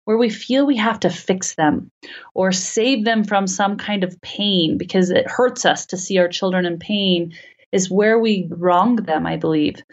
[0.05, 1.91] where we feel we have to fix them
[2.33, 6.29] or save them from some kind of pain because it hurts us to see our
[6.29, 7.33] children in pain
[7.73, 9.83] is where we wrong them, I believe.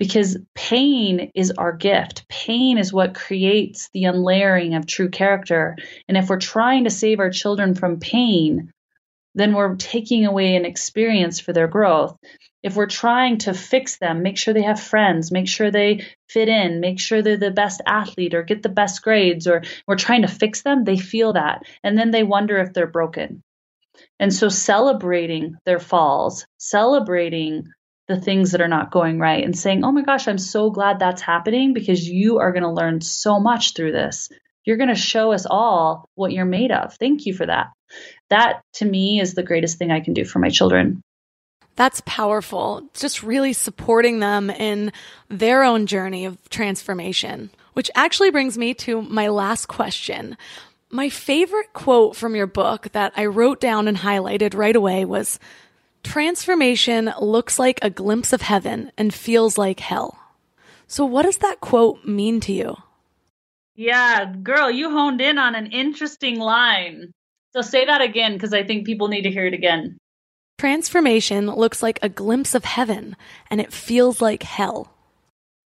[0.00, 2.26] Because pain is our gift.
[2.28, 5.76] Pain is what creates the unlayering of true character.
[6.08, 8.72] And if we're trying to save our children from pain,
[9.36, 12.18] then we're taking away an experience for their growth
[12.62, 16.48] if we're trying to fix them, make sure they have friends, make sure they fit
[16.48, 20.22] in, make sure they're the best athlete or get the best grades, or we're trying
[20.22, 21.62] to fix them, they feel that.
[21.82, 23.42] And then they wonder if they're broken.
[24.18, 27.64] And so celebrating their falls, celebrating
[28.10, 30.98] the things that are not going right, and saying, oh my gosh, I'm so glad
[30.98, 34.28] that's happening because you are going to learn so much through this.
[34.64, 36.94] You're going to show us all what you're made of.
[36.94, 37.68] Thank you for that.
[38.28, 41.02] That to me is the greatest thing I can do for my children.
[41.76, 42.82] That's powerful.
[42.94, 44.92] Just really supporting them in
[45.28, 47.50] their own journey of transformation.
[47.72, 50.36] Which actually brings me to my last question.
[50.90, 55.38] My favorite quote from your book that I wrote down and highlighted right away was
[56.02, 60.18] Transformation looks like a glimpse of heaven and feels like hell.
[60.86, 62.76] So, what does that quote mean to you?
[63.76, 67.12] Yeah, girl, you honed in on an interesting line.
[67.52, 69.98] So, say that again because I think people need to hear it again.
[70.58, 73.16] Transformation looks like a glimpse of heaven
[73.50, 74.92] and it feels like hell.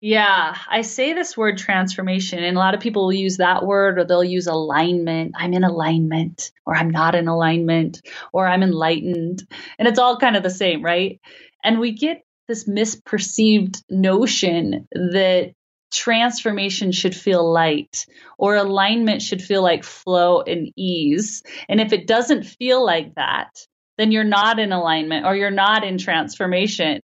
[0.05, 3.97] Yeah, I say this word transformation, and a lot of people will use that word
[3.97, 5.33] or they'll use alignment.
[5.35, 9.43] I'm in alignment, or I'm not in alignment, or I'm enlightened.
[9.79, 11.19] And it's all kind of the same, right?
[11.63, 15.53] And we get this misperceived notion that
[15.91, 18.05] transformation should feel light
[18.37, 21.41] or alignment should feel like flow and ease.
[21.69, 23.49] And if it doesn't feel like that,
[23.97, 27.01] then you're not in alignment or you're not in transformation.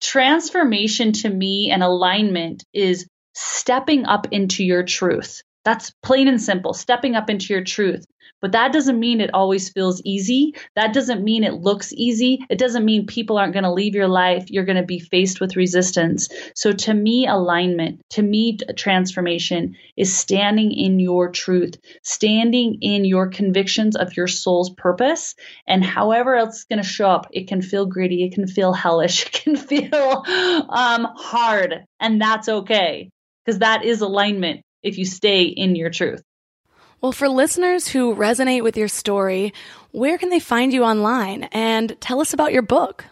[0.00, 5.42] Transformation to me and alignment is stepping up into your truth.
[5.64, 8.04] That's plain and simple, stepping up into your truth.
[8.40, 10.54] But that doesn't mean it always feels easy.
[10.76, 12.44] That doesn't mean it looks easy.
[12.48, 14.48] It doesn't mean people aren't going to leave your life.
[14.48, 16.28] You're going to be faced with resistance.
[16.54, 23.28] So to me, alignment, to me, transformation is standing in your truth, standing in your
[23.28, 25.34] convictions of your soul's purpose.
[25.66, 28.72] And however else it's going to show up, it can feel gritty, it can feel
[28.72, 30.24] hellish, it can feel
[30.68, 31.84] um, hard.
[31.98, 33.10] And that's okay
[33.44, 36.22] because that is alignment if you stay in your truth.
[37.00, 39.52] Well, for listeners who resonate with your story,
[39.92, 41.44] where can they find you online?
[41.44, 43.04] And tell us about your book.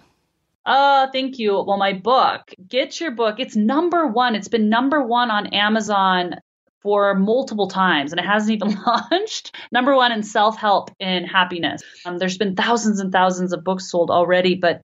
[0.64, 1.52] Oh, thank you.
[1.62, 3.38] Well, my book, get your book.
[3.38, 4.34] It's number one.
[4.34, 6.34] It's been number one on Amazon
[6.82, 9.54] for multiple times and it hasn't even launched.
[9.70, 11.82] Number one in self help and happiness.
[12.04, 14.82] Um, there's been thousands and thousands of books sold already, but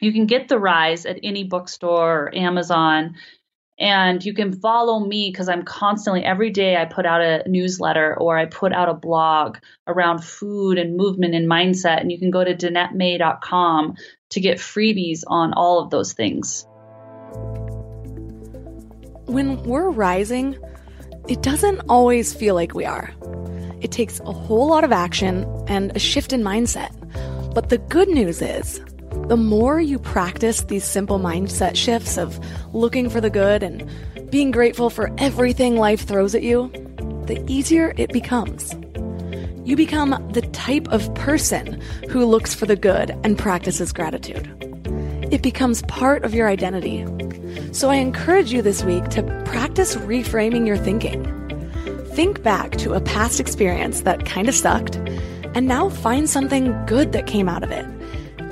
[0.00, 3.14] you can get The Rise at any bookstore or Amazon.
[3.78, 8.16] And you can follow me because I'm constantly, every day, I put out a newsletter
[8.18, 9.56] or I put out a blog
[9.86, 12.00] around food and movement and mindset.
[12.00, 13.96] And you can go to DanetteMay.com
[14.30, 16.66] to get freebies on all of those things.
[19.26, 20.58] When we're rising,
[21.28, 23.12] it doesn't always feel like we are.
[23.80, 26.92] It takes a whole lot of action and a shift in mindset.
[27.54, 28.80] But the good news is,
[29.32, 32.38] the more you practice these simple mindset shifts of
[32.74, 33.90] looking for the good and
[34.30, 36.70] being grateful for everything life throws at you,
[37.24, 38.74] the easier it becomes.
[39.64, 41.80] You become the type of person
[42.10, 44.46] who looks for the good and practices gratitude.
[45.32, 47.06] It becomes part of your identity.
[47.72, 51.24] So I encourage you this week to practice reframing your thinking.
[52.08, 54.96] Think back to a past experience that kind of sucked,
[55.54, 57.86] and now find something good that came out of it,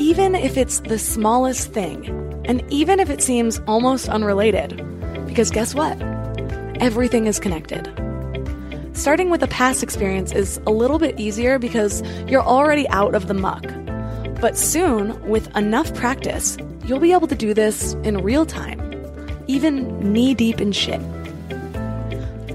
[0.00, 2.08] even if it's the smallest thing,
[2.46, 4.82] and even if it seems almost unrelated.
[5.26, 6.00] Because guess what?
[6.80, 7.86] Everything is connected.
[8.94, 13.28] Starting with a past experience is a little bit easier because you're already out of
[13.28, 13.62] the muck.
[14.40, 18.80] But soon, with enough practice, you'll be able to do this in real time,
[19.48, 21.00] even knee deep in shit.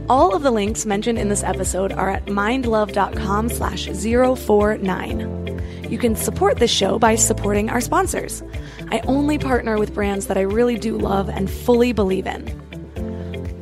[0.10, 5.45] All of the links mentioned in this episode are at mindlove.com slash 049.
[5.90, 8.44] You can support this show by supporting our sponsors.
[8.92, 12.62] I only partner with brands that I really do love and fully believe in.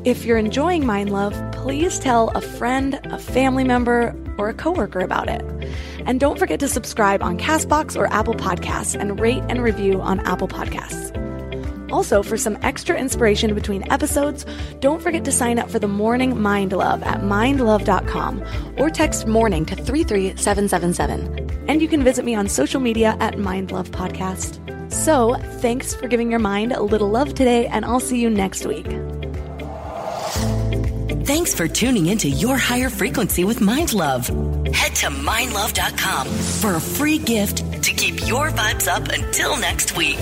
[0.05, 4.99] If you're enjoying Mind Love, please tell a friend, a family member, or a coworker
[4.99, 5.41] about it.
[6.05, 10.19] And don't forget to subscribe on Castbox or Apple Podcasts and rate and review on
[10.21, 11.11] Apple Podcasts.
[11.91, 14.45] Also, for some extra inspiration between episodes,
[14.79, 18.43] don't forget to sign up for the Morning Mind Love at mindlove.com
[18.77, 21.42] or text morning to 33777.
[21.67, 24.59] And you can visit me on social media at Mind Love Podcast.
[24.91, 28.65] So, thanks for giving your mind a little love today, and I'll see you next
[28.65, 28.85] week.
[31.25, 34.27] Thanks for tuning into Your Higher Frequency with Mind Love.
[34.27, 40.19] Head to mindlove.com for a free gift to keep your vibes up until next week.